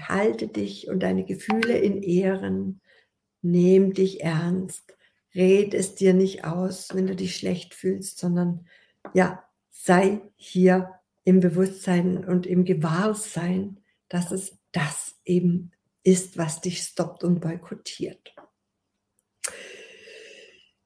halte 0.00 0.48
dich 0.48 0.88
und 0.88 1.00
deine 1.00 1.24
Gefühle 1.24 1.78
in 1.78 2.02
Ehren, 2.02 2.80
nehm 3.42 3.92
dich 3.94 4.22
ernst, 4.22 4.96
red 5.34 5.74
es 5.74 5.94
dir 5.94 6.14
nicht 6.14 6.44
aus, 6.44 6.94
wenn 6.94 7.06
du 7.06 7.16
dich 7.16 7.36
schlecht 7.36 7.74
fühlst, 7.74 8.18
sondern 8.18 8.66
ja, 9.14 9.44
sei 9.70 10.20
hier 10.36 10.90
im 11.24 11.40
Bewusstsein 11.40 12.24
und 12.24 12.46
im 12.46 12.64
Gewahrsein, 12.64 13.80
dass 14.08 14.32
es 14.32 14.58
das 14.72 15.16
eben 15.24 15.72
ist, 16.02 16.36
was 16.36 16.60
dich 16.60 16.82
stoppt 16.82 17.24
und 17.24 17.40
boykottiert. 17.40 18.34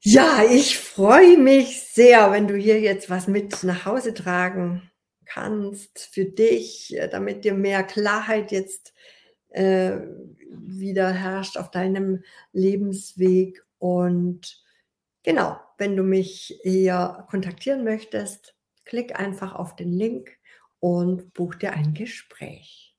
Ja, 0.00 0.44
ich 0.48 0.78
freue 0.78 1.36
mich 1.36 1.82
sehr, 1.82 2.30
wenn 2.30 2.46
du 2.46 2.56
hier 2.56 2.80
jetzt 2.80 3.10
was 3.10 3.26
mit 3.26 3.64
nach 3.64 3.86
Hause 3.86 4.14
tragen 4.14 4.90
kannst 5.26 5.98
für 6.12 6.24
dich, 6.24 6.96
äh, 6.96 7.08
damit 7.08 7.44
dir 7.44 7.54
mehr 7.54 7.82
Klarheit 7.82 8.52
jetzt 8.52 8.94
äh, 9.50 9.98
wieder 10.50 11.10
herrscht 11.10 11.56
auf 11.56 11.70
deinem 11.70 12.22
Lebensweg. 12.52 13.64
Und 13.78 14.64
genau, 15.22 15.58
wenn 15.78 15.96
du 15.96 16.02
mich 16.02 16.58
hier 16.62 17.26
kontaktieren 17.28 17.84
möchtest, 17.84 18.56
Klick 18.86 19.18
einfach 19.18 19.54
auf 19.54 19.74
den 19.74 19.92
Link 19.92 20.38
und 20.78 21.34
buch 21.34 21.56
dir 21.56 21.72
ein 21.72 21.92
Gespräch. 21.92 22.96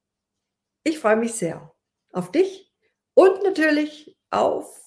Ich 0.83 0.99
freue 0.99 1.15
mich 1.15 1.33
sehr 1.33 1.73
auf 2.11 2.31
dich 2.31 2.71
und 3.13 3.41
natürlich 3.43 4.17
auf 4.29 4.77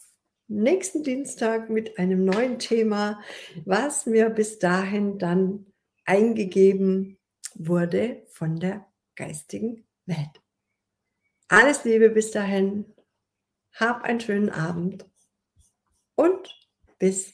nächsten 0.47 1.03
Dienstag 1.03 1.71
mit 1.71 1.99
einem 1.99 2.25
neuen 2.25 2.59
Thema, 2.59 3.21
was 3.65 4.05
mir 4.05 4.29
bis 4.29 4.59
dahin 4.59 5.19
dann 5.19 5.67
eingegeben 6.05 7.19
wurde 7.57 8.27
von 8.29 8.59
der 8.59 8.87
geistigen 9.17 9.87
Welt. 10.07 10.41
Alles 11.49 11.85
Liebe 11.85 12.11
bis 12.11 12.31
dahin. 12.31 12.85
Hab 13.75 14.03
einen 14.03 14.21
schönen 14.21 14.51
Abend 14.51 15.05
und 16.15 16.57
bis 16.99 17.33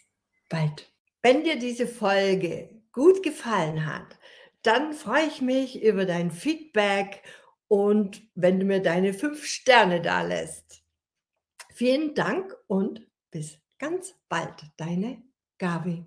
bald. 0.48 0.90
Wenn 1.22 1.44
dir 1.44 1.58
diese 1.58 1.86
Folge 1.86 2.70
gut 2.92 3.22
gefallen 3.22 3.84
hat, 3.84 4.18
dann 4.62 4.94
freue 4.94 5.26
ich 5.26 5.42
mich 5.42 5.82
über 5.82 6.06
dein 6.06 6.30
Feedback 6.30 7.22
und 7.68 8.22
wenn 8.34 8.58
du 8.58 8.64
mir 8.64 8.80
deine 8.80 9.12
fünf 9.12 9.44
Sterne 9.44 10.00
da 10.00 10.22
lässt. 10.22 10.82
Vielen 11.74 12.14
Dank 12.14 12.56
und 12.68 13.06
bis 13.30 13.58
ganz 13.78 14.14
bald, 14.30 14.54
deine 14.78 15.22
Gabi. 15.58 16.06